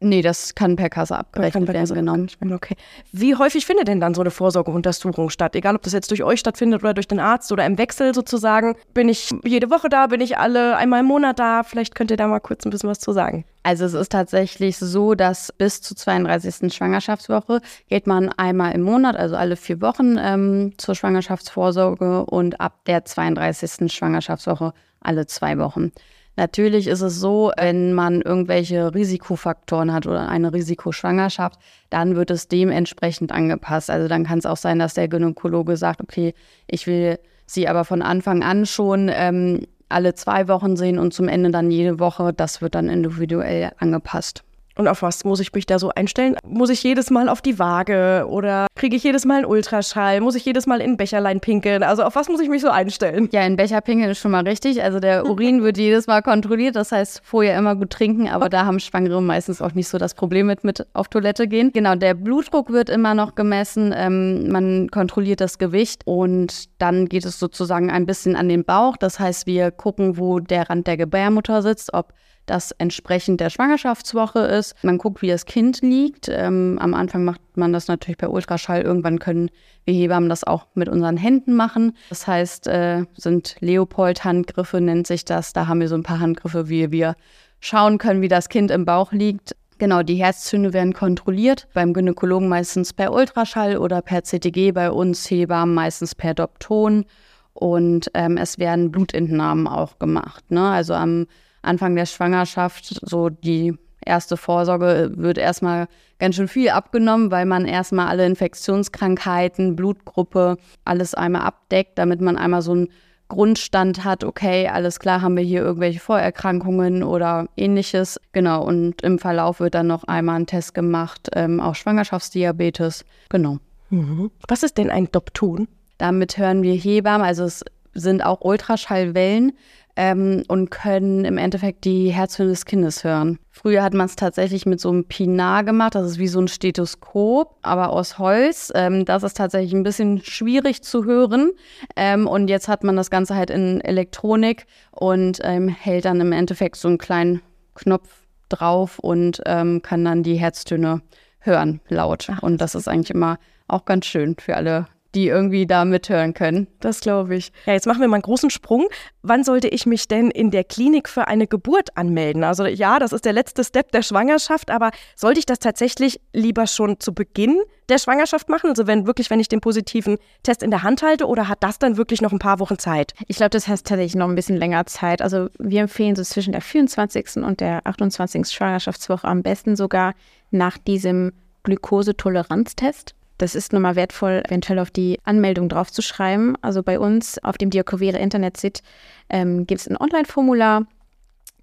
Nee, 0.00 0.22
das 0.22 0.54
kann 0.54 0.76
per 0.76 0.90
Kasse 0.90 1.16
abgerechnet 1.18 1.66
per 1.66 1.74
werden, 1.74 1.88
Kasse 1.88 1.94
genau. 2.38 2.54
Okay. 2.54 2.76
Wie 3.10 3.34
häufig 3.34 3.66
findet 3.66 3.88
denn 3.88 3.98
dann 3.98 4.14
so 4.14 4.20
eine 4.20 4.30
Vorsorgeuntersuchung 4.30 5.28
statt? 5.28 5.56
Egal, 5.56 5.74
ob 5.74 5.82
das 5.82 5.92
jetzt 5.92 6.10
durch 6.10 6.22
euch 6.22 6.38
stattfindet 6.38 6.82
oder 6.82 6.94
durch 6.94 7.08
den 7.08 7.18
Arzt 7.18 7.50
oder 7.50 7.66
im 7.66 7.78
Wechsel 7.78 8.14
sozusagen. 8.14 8.76
Bin 8.94 9.08
ich 9.08 9.30
jede 9.44 9.70
Woche 9.70 9.88
da? 9.88 10.06
Bin 10.06 10.20
ich 10.20 10.38
alle 10.38 10.76
einmal 10.76 11.00
im 11.00 11.06
Monat 11.06 11.40
da? 11.40 11.64
Vielleicht 11.64 11.96
könnt 11.96 12.12
ihr 12.12 12.16
da 12.16 12.28
mal 12.28 12.38
kurz 12.38 12.64
ein 12.64 12.70
bisschen 12.70 12.88
was 12.88 13.00
zu 13.00 13.10
sagen. 13.12 13.44
Also 13.64 13.84
es 13.84 13.94
ist 13.94 14.12
tatsächlich 14.12 14.78
so, 14.78 15.14
dass 15.14 15.52
bis 15.52 15.82
zur 15.82 15.96
32. 15.96 16.72
Schwangerschaftswoche 16.72 17.60
geht 17.88 18.06
man 18.06 18.28
einmal 18.30 18.72
im 18.72 18.82
Monat, 18.82 19.16
also 19.16 19.34
alle 19.34 19.56
vier 19.56 19.80
Wochen 19.80 20.16
ähm, 20.16 20.74
zur 20.78 20.94
Schwangerschaftsvorsorge 20.94 22.24
und 22.24 22.60
ab 22.60 22.84
der 22.86 23.04
32. 23.04 23.92
Schwangerschaftswoche 23.92 24.72
alle 25.00 25.26
zwei 25.26 25.58
Wochen. 25.58 25.92
Natürlich 26.38 26.86
ist 26.86 27.00
es 27.00 27.18
so, 27.18 27.50
wenn 27.58 27.94
man 27.94 28.22
irgendwelche 28.22 28.94
Risikofaktoren 28.94 29.92
hat 29.92 30.06
oder 30.06 30.28
eine 30.28 30.52
Risikoschwangerschaft, 30.52 31.58
dann 31.90 32.14
wird 32.14 32.30
es 32.30 32.46
dementsprechend 32.46 33.32
angepasst. 33.32 33.90
Also 33.90 34.06
dann 34.06 34.22
kann 34.22 34.38
es 34.38 34.46
auch 34.46 34.56
sein, 34.56 34.78
dass 34.78 34.94
der 34.94 35.08
Gynäkologe 35.08 35.76
sagt, 35.76 36.00
okay, 36.00 36.34
ich 36.68 36.86
will 36.86 37.18
sie 37.46 37.66
aber 37.66 37.84
von 37.84 38.02
Anfang 38.02 38.44
an 38.44 38.66
schon 38.66 39.10
ähm, 39.12 39.66
alle 39.88 40.14
zwei 40.14 40.46
Wochen 40.46 40.76
sehen 40.76 41.00
und 41.00 41.12
zum 41.12 41.26
Ende 41.26 41.50
dann 41.50 41.72
jede 41.72 41.98
Woche. 41.98 42.32
Das 42.32 42.62
wird 42.62 42.76
dann 42.76 42.88
individuell 42.88 43.72
angepasst. 43.78 44.44
Und 44.78 44.86
auf 44.86 45.02
was 45.02 45.24
muss 45.24 45.40
ich 45.40 45.52
mich 45.52 45.66
da 45.66 45.80
so 45.80 45.90
einstellen? 45.90 46.36
Muss 46.46 46.70
ich 46.70 46.84
jedes 46.84 47.10
Mal 47.10 47.28
auf 47.28 47.42
die 47.42 47.58
Waage 47.58 48.24
oder 48.28 48.68
kriege 48.76 48.94
ich 48.94 49.02
jedes 49.02 49.24
Mal 49.24 49.38
einen 49.38 49.44
Ultraschall? 49.44 50.20
Muss 50.20 50.36
ich 50.36 50.44
jedes 50.44 50.68
Mal 50.68 50.80
in 50.80 50.92
ein 50.92 50.96
Becherlein 50.96 51.40
pinkeln? 51.40 51.82
Also 51.82 52.04
auf 52.04 52.14
was 52.14 52.28
muss 52.28 52.40
ich 52.40 52.48
mich 52.48 52.62
so 52.62 52.70
einstellen? 52.70 53.28
Ja, 53.32 53.44
in 53.44 53.56
Becher 53.56 53.80
pinkeln 53.80 54.08
ist 54.08 54.20
schon 54.20 54.30
mal 54.30 54.46
richtig. 54.46 54.80
Also 54.80 55.00
der 55.00 55.26
Urin 55.26 55.62
wird 55.64 55.78
jedes 55.78 56.06
Mal 56.06 56.22
kontrolliert. 56.22 56.76
Das 56.76 56.92
heißt, 56.92 57.22
vorher 57.24 57.58
immer 57.58 57.74
gut 57.74 57.90
trinken. 57.90 58.28
Aber 58.28 58.48
da 58.48 58.66
haben 58.66 58.78
Schwangere 58.78 59.20
meistens 59.20 59.60
auch 59.60 59.74
nicht 59.74 59.88
so 59.88 59.98
das 59.98 60.14
Problem 60.14 60.46
mit, 60.46 60.62
mit 60.62 60.86
auf 60.92 61.08
Toilette 61.08 61.48
gehen. 61.48 61.72
Genau, 61.72 61.96
der 61.96 62.14
Blutdruck 62.14 62.70
wird 62.70 62.88
immer 62.88 63.14
noch 63.14 63.34
gemessen. 63.34 63.92
Ähm, 63.96 64.48
man 64.48 64.90
kontrolliert 64.92 65.40
das 65.40 65.58
Gewicht 65.58 66.02
und 66.06 66.66
dann 66.78 67.08
geht 67.08 67.24
es 67.24 67.40
sozusagen 67.40 67.90
ein 67.90 68.06
bisschen 68.06 68.36
an 68.36 68.48
den 68.48 68.62
Bauch. 68.62 68.96
Das 68.96 69.18
heißt, 69.18 69.48
wir 69.48 69.72
gucken, 69.72 70.18
wo 70.18 70.38
der 70.38 70.70
Rand 70.70 70.86
der 70.86 70.96
Gebärmutter 70.96 71.62
sitzt, 71.62 71.92
ob 71.94 72.12
das 72.50 72.72
entsprechend 72.72 73.40
der 73.40 73.50
Schwangerschaftswoche 73.50 74.40
ist. 74.40 74.74
Man 74.82 74.98
guckt, 74.98 75.22
wie 75.22 75.28
das 75.28 75.46
Kind 75.46 75.80
liegt. 75.82 76.28
Ähm, 76.28 76.78
am 76.80 76.94
Anfang 76.94 77.24
macht 77.24 77.40
man 77.54 77.72
das 77.72 77.88
natürlich 77.88 78.18
per 78.18 78.32
Ultraschall. 78.32 78.82
Irgendwann 78.82 79.18
können 79.18 79.50
wir 79.84 79.94
Hebammen 79.94 80.28
das 80.28 80.44
auch 80.44 80.66
mit 80.74 80.88
unseren 80.88 81.16
Händen 81.16 81.54
machen. 81.54 81.96
Das 82.08 82.26
heißt, 82.26 82.66
äh, 82.66 83.04
sind 83.14 83.56
Leopold-Handgriffe, 83.60 84.80
nennt 84.80 85.06
sich 85.06 85.24
das. 85.24 85.52
Da 85.52 85.66
haben 85.66 85.80
wir 85.80 85.88
so 85.88 85.94
ein 85.94 86.02
paar 86.02 86.20
Handgriffe, 86.20 86.68
wie 86.68 86.90
wir 86.90 87.14
schauen 87.60 87.98
können, 87.98 88.22
wie 88.22 88.28
das 88.28 88.48
Kind 88.48 88.70
im 88.70 88.84
Bauch 88.84 89.12
liegt. 89.12 89.54
Genau, 89.78 90.02
die 90.02 90.16
Herzzüge 90.16 90.72
werden 90.72 90.92
kontrolliert. 90.92 91.68
Beim 91.72 91.92
Gynäkologen 91.92 92.48
meistens 92.48 92.92
per 92.92 93.12
Ultraschall 93.12 93.76
oder 93.78 94.02
per 94.02 94.22
CTG, 94.22 94.72
bei 94.72 94.90
uns 94.90 95.30
Hebammen 95.30 95.74
meistens 95.74 96.14
per 96.14 96.34
Dopton. 96.34 97.04
Und 97.52 98.10
ähm, 98.14 98.36
es 98.36 98.58
werden 98.58 98.90
Blutentnahmen 98.90 99.66
auch 99.66 99.98
gemacht. 99.98 100.50
Ne? 100.50 100.68
Also 100.68 100.94
am 100.94 101.26
Anfang 101.62 101.96
der 101.96 102.06
Schwangerschaft, 102.06 103.00
so 103.02 103.28
die 103.28 103.74
erste 104.04 104.36
Vorsorge, 104.36 105.12
wird 105.14 105.38
erstmal 105.38 105.88
ganz 106.18 106.36
schön 106.36 106.48
viel 106.48 106.70
abgenommen, 106.70 107.30
weil 107.30 107.46
man 107.46 107.66
erstmal 107.66 108.08
alle 108.08 108.26
Infektionskrankheiten, 108.26 109.76
Blutgruppe, 109.76 110.56
alles 110.84 111.14
einmal 111.14 111.42
abdeckt, 111.42 111.98
damit 111.98 112.20
man 112.20 112.36
einmal 112.36 112.62
so 112.62 112.72
einen 112.72 112.88
Grundstand 113.28 114.04
hat, 114.04 114.24
okay, 114.24 114.68
alles 114.68 114.98
klar, 114.98 115.20
haben 115.20 115.36
wir 115.36 115.44
hier 115.44 115.60
irgendwelche 115.60 116.00
Vorerkrankungen 116.00 117.02
oder 117.02 117.46
ähnliches. 117.56 118.18
Genau, 118.32 118.64
und 118.64 119.02
im 119.02 119.18
Verlauf 119.18 119.60
wird 119.60 119.74
dann 119.74 119.86
noch 119.86 120.04
einmal 120.04 120.36
ein 120.36 120.46
Test 120.46 120.74
gemacht, 120.74 121.28
ähm, 121.34 121.60
auch 121.60 121.74
Schwangerschaftsdiabetes. 121.74 123.04
Genau. 123.28 123.58
Mhm. 123.90 124.30
Was 124.48 124.62
ist 124.62 124.78
denn 124.78 124.90
ein 124.90 125.10
Dopton? 125.12 125.68
Damit 125.98 126.38
hören 126.38 126.62
wir 126.62 126.74
Hebammen, 126.74 127.26
also 127.26 127.44
es 127.44 127.64
sind 127.92 128.24
auch 128.24 128.40
Ultraschallwellen, 128.40 129.52
ähm, 129.98 130.44
und 130.46 130.70
können 130.70 131.24
im 131.24 131.38
Endeffekt 131.38 131.84
die 131.84 132.10
Herztöne 132.10 132.50
des 132.50 132.64
Kindes 132.64 133.02
hören. 133.02 133.40
Früher 133.50 133.82
hat 133.82 133.94
man 133.94 134.06
es 134.06 134.14
tatsächlich 134.14 134.64
mit 134.64 134.80
so 134.80 134.90
einem 134.90 135.04
Pinar 135.04 135.64
gemacht, 135.64 135.96
das 135.96 136.12
ist 136.12 136.18
wie 136.20 136.28
so 136.28 136.40
ein 136.40 136.46
Stethoskop, 136.46 137.56
aber 137.62 137.90
aus 137.90 138.16
Holz. 138.16 138.70
Ähm, 138.76 139.04
das 139.04 139.24
ist 139.24 139.36
tatsächlich 139.36 139.72
ein 139.72 139.82
bisschen 139.82 140.22
schwierig 140.22 140.82
zu 140.84 141.04
hören. 141.04 141.50
Ähm, 141.96 142.28
und 142.28 142.48
jetzt 142.48 142.68
hat 142.68 142.84
man 142.84 142.94
das 142.94 143.10
Ganze 143.10 143.34
halt 143.34 143.50
in 143.50 143.80
Elektronik 143.80 144.66
und 144.92 145.40
ähm, 145.42 145.68
hält 145.68 146.04
dann 146.04 146.20
im 146.20 146.30
Endeffekt 146.30 146.76
so 146.76 146.86
einen 146.86 146.98
kleinen 146.98 147.42
Knopf 147.74 148.08
drauf 148.48 149.00
und 149.00 149.42
ähm, 149.46 149.82
kann 149.82 150.04
dann 150.04 150.22
die 150.22 150.36
Herztöne 150.36 151.02
hören, 151.40 151.80
laut. 151.88 152.28
Ach, 152.30 152.44
und 152.44 152.60
das 152.60 152.76
ist 152.76 152.86
eigentlich 152.86 153.10
immer 153.10 153.38
auch 153.66 153.84
ganz 153.84 154.06
schön 154.06 154.36
für 154.38 154.56
alle 154.56 154.86
die 155.14 155.28
irgendwie 155.28 155.66
da 155.66 155.84
mithören 155.84 156.34
können. 156.34 156.66
Das 156.80 157.00
glaube 157.00 157.36
ich. 157.36 157.52
Ja, 157.66 157.72
jetzt 157.72 157.86
machen 157.86 158.00
wir 158.00 158.08
mal 158.08 158.16
einen 158.16 158.22
großen 158.22 158.50
Sprung. 158.50 158.88
Wann 159.22 159.42
sollte 159.42 159.68
ich 159.68 159.86
mich 159.86 160.06
denn 160.06 160.30
in 160.30 160.50
der 160.50 160.64
Klinik 160.64 161.08
für 161.08 161.28
eine 161.28 161.46
Geburt 161.46 161.96
anmelden? 161.96 162.44
Also 162.44 162.66
ja, 162.66 162.98
das 162.98 163.12
ist 163.12 163.24
der 163.24 163.32
letzte 163.32 163.64
Step 163.64 163.90
der 163.92 164.02
Schwangerschaft, 164.02 164.70
aber 164.70 164.90
sollte 165.16 165.40
ich 165.40 165.46
das 165.46 165.58
tatsächlich 165.58 166.20
lieber 166.32 166.66
schon 166.66 167.00
zu 167.00 167.14
Beginn 167.14 167.58
der 167.88 167.98
Schwangerschaft 167.98 168.50
machen? 168.50 168.70
Also 168.70 168.86
wenn 168.86 169.06
wirklich, 169.06 169.30
wenn 169.30 169.40
ich 169.40 169.48
den 169.48 169.60
positiven 169.60 170.18
Test 170.42 170.62
in 170.62 170.70
der 170.70 170.82
Hand 170.82 171.02
halte 171.02 171.26
oder 171.26 171.48
hat 171.48 171.62
das 171.62 171.78
dann 171.78 171.96
wirklich 171.96 172.20
noch 172.20 172.32
ein 172.32 172.38
paar 172.38 172.60
Wochen 172.60 172.78
Zeit? 172.78 173.14
Ich 173.28 173.36
glaube, 173.36 173.50
das 173.50 173.66
heißt 173.66 173.86
tatsächlich 173.86 174.14
noch 174.14 174.28
ein 174.28 174.34
bisschen 174.34 174.56
länger 174.56 174.84
Zeit. 174.86 175.22
Also 175.22 175.48
wir 175.58 175.80
empfehlen 175.80 176.16
so 176.16 176.22
zwischen 176.22 176.52
der 176.52 176.60
24. 176.60 177.36
und 177.36 177.60
der 177.60 177.86
28. 177.86 178.46
Schwangerschaftswoche 178.46 179.26
am 179.26 179.42
besten 179.42 179.74
sogar 179.74 180.14
nach 180.50 180.76
diesem 180.76 181.32
Glukosetoleranztest. 181.62 183.14
Das 183.38 183.54
ist 183.54 183.72
nun 183.72 183.82
mal 183.82 183.96
wertvoll, 183.96 184.42
eventuell 184.46 184.80
auf 184.80 184.90
die 184.90 185.18
Anmeldung 185.22 185.68
draufzuschreiben. 185.68 186.56
Also 186.60 186.82
bei 186.82 186.98
uns 186.98 187.42
auf 187.42 187.56
dem 187.56 187.70
Diakovere 187.70 188.18
Internet-Sit 188.18 188.82
ähm, 189.30 189.66
gibt 189.66 189.80
es 189.80 189.88
ein 189.88 189.96
Online-Formular. 189.96 190.86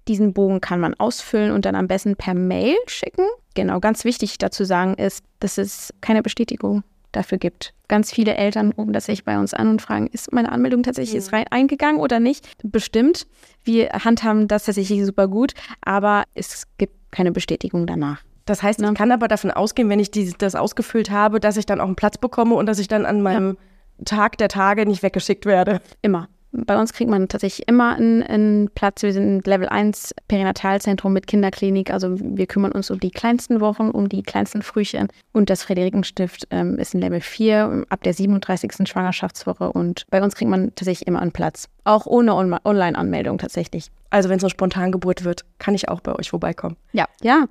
Diesen 0.08 0.32
Bogen 0.32 0.60
kann 0.60 0.80
man 0.80 0.94
ausfüllen 0.94 1.52
und 1.52 1.66
dann 1.66 1.74
am 1.74 1.86
besten 1.86 2.16
per 2.16 2.34
Mail 2.34 2.76
schicken. 2.86 3.26
Genau, 3.54 3.80
ganz 3.80 4.04
wichtig 4.04 4.38
dazu 4.38 4.64
sagen 4.64 4.94
ist, 4.94 5.24
dass 5.40 5.58
es 5.58 5.92
keine 6.00 6.22
Bestätigung 6.22 6.82
dafür 7.12 7.38
gibt. 7.38 7.74
Ganz 7.88 8.12
viele 8.12 8.36
Eltern 8.36 8.72
rufen 8.72 8.92
tatsächlich 8.92 9.24
bei 9.24 9.38
uns 9.38 9.52
an 9.52 9.68
und 9.68 9.82
fragen, 9.82 10.06
ist 10.08 10.32
meine 10.32 10.52
Anmeldung 10.52 10.82
tatsächlich 10.82 11.24
mhm. 11.26 11.34
rein, 11.34 11.46
eingegangen 11.50 12.00
oder 12.00 12.20
nicht? 12.20 12.46
Bestimmt. 12.62 13.26
Wir 13.64 13.88
handhaben 13.90 14.48
das 14.48 14.64
tatsächlich 14.64 15.04
super 15.04 15.28
gut, 15.28 15.54
aber 15.82 16.24
es 16.34 16.64
gibt 16.78 16.94
keine 17.10 17.32
Bestätigung 17.32 17.86
danach. 17.86 18.22
Das 18.46 18.62
heißt, 18.62 18.80
ich 18.80 18.94
kann 18.94 19.12
aber 19.12 19.28
davon 19.28 19.50
ausgehen, 19.50 19.88
wenn 19.90 19.98
ich 19.98 20.10
die, 20.10 20.32
das 20.38 20.54
ausgefüllt 20.54 21.10
habe, 21.10 21.40
dass 21.40 21.56
ich 21.56 21.66
dann 21.66 21.80
auch 21.80 21.86
einen 21.86 21.96
Platz 21.96 22.16
bekomme 22.16 22.54
und 22.54 22.66
dass 22.66 22.78
ich 22.78 22.88
dann 22.88 23.04
an 23.04 23.20
meinem 23.20 23.58
ja. 23.98 24.04
Tag 24.04 24.38
der 24.38 24.48
Tage 24.48 24.86
nicht 24.86 25.02
weggeschickt 25.02 25.46
werde. 25.46 25.80
Immer. 26.00 26.28
Bei 26.52 26.78
uns 26.80 26.92
kriegt 26.92 27.10
man 27.10 27.28
tatsächlich 27.28 27.68
immer 27.68 27.96
einen, 27.96 28.22
einen, 28.22 28.70
Platz. 28.70 29.02
Wir 29.02 29.12
sind 29.12 29.46
Level 29.46 29.68
1 29.68 30.14
Perinatalzentrum 30.28 31.12
mit 31.12 31.26
Kinderklinik. 31.26 31.90
Also 31.90 32.16
wir 32.18 32.46
kümmern 32.46 32.72
uns 32.72 32.90
um 32.90 32.98
die 32.98 33.10
kleinsten 33.10 33.60
Wochen, 33.60 33.90
um 33.90 34.08
die 34.08 34.22
kleinsten 34.22 34.62
Frühchen. 34.62 35.08
Und 35.32 35.50
das 35.50 35.64
Friederikenstift 35.64 36.46
ähm, 36.50 36.78
ist 36.78 36.94
ein 36.94 37.00
Level 37.00 37.20
4 37.20 37.84
ab 37.90 38.02
der 38.04 38.14
37. 38.14 38.88
Schwangerschaftswoche. 38.88 39.70
Und 39.70 40.06
bei 40.08 40.22
uns 40.22 40.34
kriegt 40.34 40.50
man 40.50 40.74
tatsächlich 40.76 41.06
immer 41.06 41.20
einen 41.20 41.32
Platz. 41.32 41.68
Auch 41.84 42.06
ohne 42.06 42.34
On 42.34 42.56
Online-Anmeldung 42.64 43.36
tatsächlich. 43.36 43.90
Also 44.08 44.30
wenn 44.30 44.38
es 44.38 44.44
eine 44.44 44.50
Spontangeburt 44.50 45.24
wird, 45.24 45.44
kann 45.58 45.74
ich 45.74 45.88
auch 45.88 46.00
bei 46.00 46.14
euch 46.14 46.30
vorbeikommen. 46.30 46.76
Ja. 46.92 47.06
Ja, 47.22 47.46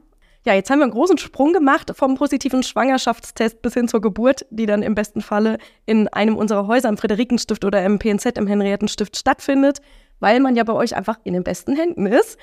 ja, 0.46 0.54
jetzt 0.54 0.70
haben 0.70 0.80
wir 0.80 0.84
einen 0.84 0.94
großen 0.94 1.18
Sprung 1.18 1.54
gemacht 1.54 1.92
vom 1.96 2.16
positiven 2.16 2.62
Schwangerschaftstest 2.62 3.64
bis 3.64 3.74
hin 3.74 3.88
zur 3.88 4.00
Geburt, 4.00 4.46
die 4.52 4.68
dann 4.68 4.84
im 4.84 4.94
besten 4.94 5.22
Falle 5.22 5.58
in 5.88 6.08
einem 6.08 6.38
unserer 6.38 6.68
Häuser 6.68 6.88
im 6.88 6.98
Friederikenstift 6.98 7.66
oder 7.66 7.84
im 7.84 7.98
PNZ 7.98 8.38
im 8.38 8.46
Henriettenstift 8.46 9.18
stattfindet, 9.18 9.82
weil 10.20 10.40
man 10.40 10.56
ja 10.56 10.64
bei 10.64 10.74
euch 10.74 10.96
einfach 10.96 11.18
in 11.24 11.34
den 11.34 11.44
besten 11.44 11.76
Händen 11.76 12.06
ist. 12.06 12.38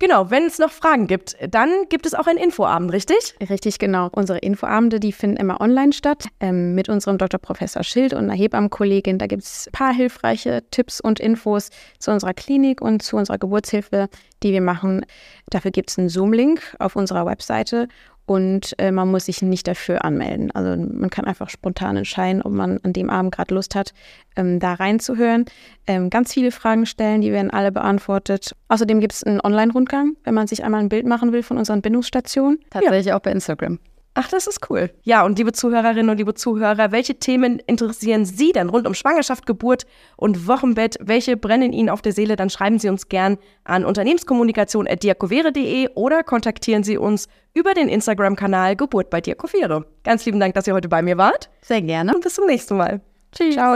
Genau, 0.00 0.30
wenn 0.30 0.44
es 0.44 0.58
noch 0.58 0.72
Fragen 0.72 1.06
gibt, 1.06 1.36
dann 1.48 1.70
gibt 1.88 2.04
es 2.04 2.14
auch 2.14 2.26
einen 2.26 2.38
Infoabend, 2.38 2.92
richtig? 2.92 3.36
Richtig, 3.48 3.78
genau. 3.78 4.08
Unsere 4.10 4.38
Infoabende, 4.40 4.98
die 4.98 5.12
finden 5.12 5.36
immer 5.36 5.60
online 5.60 5.92
statt 5.92 6.26
ähm, 6.40 6.74
mit 6.74 6.88
unserem 6.88 7.16
Dr. 7.16 7.38
Professor 7.38 7.84
Schild 7.84 8.12
und 8.12 8.24
einer 8.24 8.34
Hebammenkollegin. 8.34 9.18
Da 9.18 9.28
gibt 9.28 9.44
es 9.44 9.68
ein 9.68 9.72
paar 9.72 9.94
hilfreiche 9.94 10.64
Tipps 10.72 11.00
und 11.00 11.20
Infos 11.20 11.70
zu 12.00 12.10
unserer 12.10 12.34
Klinik 12.34 12.80
und 12.80 13.02
zu 13.02 13.16
unserer 13.16 13.38
Geburtshilfe, 13.38 14.08
die 14.42 14.52
wir 14.52 14.60
machen. 14.60 15.06
Dafür 15.50 15.70
gibt 15.70 15.90
es 15.90 15.98
einen 15.98 16.08
Zoom-Link 16.08 16.74
auf 16.80 16.96
unserer 16.96 17.24
Webseite 17.24 17.86
und 18.26 18.74
äh, 18.78 18.90
man 18.90 19.10
muss 19.10 19.26
sich 19.26 19.42
nicht 19.42 19.66
dafür 19.66 20.04
anmelden. 20.04 20.50
Also 20.52 20.82
man 20.82 21.10
kann 21.10 21.24
einfach 21.24 21.50
spontan 21.50 21.96
entscheiden, 21.96 22.42
ob 22.42 22.52
man 22.52 22.80
an 22.82 22.92
dem 22.92 23.10
Abend 23.10 23.34
gerade 23.34 23.54
Lust 23.54 23.74
hat, 23.74 23.92
ähm, 24.36 24.60
da 24.60 24.74
reinzuhören. 24.74 25.44
Ähm, 25.86 26.10
ganz 26.10 26.32
viele 26.32 26.50
Fragen 26.50 26.86
stellen, 26.86 27.20
die 27.20 27.32
werden 27.32 27.50
alle 27.50 27.70
beantwortet. 27.70 28.54
Außerdem 28.68 29.00
gibt 29.00 29.12
es 29.12 29.24
einen 29.24 29.40
Online-Rundgang, 29.40 30.16
wenn 30.24 30.34
man 30.34 30.46
sich 30.46 30.64
einmal 30.64 30.80
ein 30.80 30.88
Bild 30.88 31.06
machen 31.06 31.32
will 31.32 31.42
von 31.42 31.58
unseren 31.58 31.82
Bindungsstationen. 31.82 32.58
Tatsächlich 32.70 33.06
ja. 33.06 33.16
auch 33.16 33.20
bei 33.20 33.32
Instagram. 33.32 33.78
Ach, 34.16 34.28
das 34.28 34.46
ist 34.46 34.70
cool. 34.70 34.90
Ja, 35.02 35.24
und 35.24 35.38
liebe 35.38 35.52
Zuhörerinnen 35.52 36.08
und 36.08 36.18
liebe 36.18 36.34
Zuhörer, 36.34 36.92
welche 36.92 37.16
Themen 37.16 37.58
interessieren 37.66 38.24
Sie 38.24 38.52
denn 38.52 38.68
rund 38.68 38.86
um 38.86 38.94
Schwangerschaft, 38.94 39.44
Geburt 39.44 39.86
und 40.16 40.46
Wochenbett? 40.46 40.96
Welche 41.00 41.36
brennen 41.36 41.72
Ihnen 41.72 41.88
auf 41.88 42.00
der 42.00 42.12
Seele? 42.12 42.36
Dann 42.36 42.48
schreiben 42.48 42.78
Sie 42.78 42.88
uns 42.88 43.08
gern 43.08 43.38
an 43.64 43.84
unternehmenskommunikation.diakovere.de 43.84 45.88
oder 45.94 46.22
kontaktieren 46.22 46.84
Sie 46.84 46.96
uns 46.96 47.26
über 47.54 47.74
den 47.74 47.88
Instagram-Kanal 47.88 48.76
Geburt 48.76 49.10
bei 49.10 49.20
Diakovere. 49.20 49.84
Ganz 50.04 50.24
lieben 50.24 50.38
Dank, 50.38 50.54
dass 50.54 50.68
ihr 50.68 50.74
heute 50.74 50.88
bei 50.88 51.02
mir 51.02 51.18
wart. 51.18 51.50
Sehr 51.62 51.82
gerne. 51.82 52.14
Und 52.14 52.22
bis 52.22 52.34
zum 52.34 52.46
nächsten 52.46 52.76
Mal. 52.76 53.00
Tschüss. 53.32 53.54
Ciao. 53.54 53.74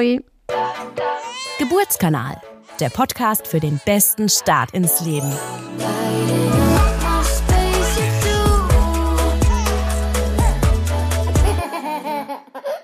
Geburtskanal, 1.58 2.40
der 2.78 2.90
Podcast 2.90 3.48
für 3.48 3.58
den 3.58 3.80
besten 3.84 4.28
Start 4.28 4.72
ins 4.72 5.00
Leben. 5.00 5.32